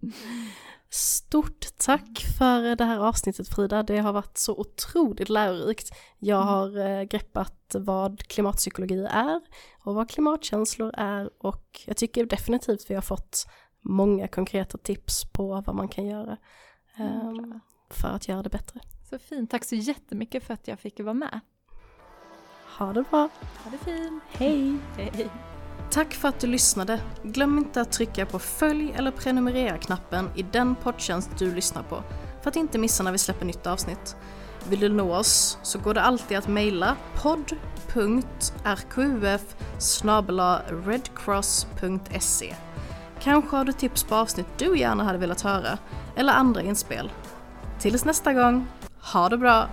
Stort 0.90 1.66
tack 1.78 2.26
för 2.38 2.76
det 2.76 2.84
här 2.84 2.98
avsnittet 2.98 3.48
Frida, 3.48 3.82
det 3.82 3.98
har 3.98 4.12
varit 4.12 4.38
så 4.38 4.56
otroligt 4.56 5.28
lärorikt. 5.28 5.90
Jag 6.18 6.42
mm. 6.42 6.48
har 6.48 6.78
eh, 6.78 7.02
greppat 7.02 7.76
vad 7.78 8.22
klimatpsykologi 8.22 9.06
är 9.10 9.40
och 9.84 9.94
vad 9.94 10.10
klimatkänslor 10.10 10.94
är 10.94 11.30
och 11.38 11.80
jag 11.86 11.96
tycker 11.96 12.26
definitivt 12.26 12.90
vi 12.90 12.94
har 12.94 13.02
fått 13.02 13.46
många 13.80 14.28
konkreta 14.28 14.78
tips 14.78 15.24
på 15.32 15.62
vad 15.66 15.74
man 15.74 15.88
kan 15.88 16.06
göra 16.06 16.36
um, 16.98 17.60
för 17.90 18.08
att 18.08 18.28
göra 18.28 18.42
det 18.42 18.50
bättre. 18.50 18.80
Så 19.10 19.18
fint, 19.18 19.50
tack 19.50 19.64
så 19.64 19.74
jättemycket 19.74 20.46
för 20.46 20.54
att 20.54 20.68
jag 20.68 20.80
fick 20.80 21.00
vara 21.00 21.14
med. 21.14 21.40
Ha 22.78 22.92
det 22.92 23.04
bra. 23.10 23.28
Ha 23.64 23.70
det 23.70 23.78
fint. 23.78 24.22
Hej. 24.30 24.78
Hej. 24.96 25.30
Tack 25.90 26.14
för 26.14 26.28
att 26.28 26.40
du 26.40 26.46
lyssnade. 26.46 27.00
Glöm 27.22 27.58
inte 27.58 27.80
att 27.80 27.92
trycka 27.92 28.26
på 28.26 28.38
följ 28.38 28.92
eller 28.96 29.10
prenumerera-knappen 29.10 30.30
i 30.36 30.42
den 30.42 30.74
poddtjänst 30.74 31.30
du 31.38 31.54
lyssnar 31.54 31.82
på 31.82 32.02
för 32.42 32.50
att 32.50 32.56
inte 32.56 32.78
missa 32.78 33.02
när 33.02 33.12
vi 33.12 33.18
släpper 33.18 33.46
nytt 33.46 33.66
avsnitt. 33.66 34.16
Vill 34.68 34.80
du 34.80 34.88
nå 34.88 35.16
oss 35.16 35.58
så 35.62 35.78
går 35.78 35.94
det 35.94 36.02
alltid 36.02 36.38
att 36.38 36.48
mejla 36.48 36.96
podd.rqf 37.22 37.96
redcross.se 40.86 42.54
Kanske 43.20 43.56
har 43.56 43.64
du 43.64 43.72
tips 43.72 44.04
på 44.04 44.14
avsnitt 44.14 44.46
du 44.58 44.78
gärna 44.78 45.04
hade 45.04 45.18
velat 45.18 45.40
höra 45.40 45.78
eller 46.16 46.32
andra 46.32 46.62
inspel. 46.62 47.10
Tills 47.78 48.04
nästa 48.04 48.32
gång, 48.32 48.66
ha 49.00 49.28
det 49.28 49.38
bra! 49.38 49.68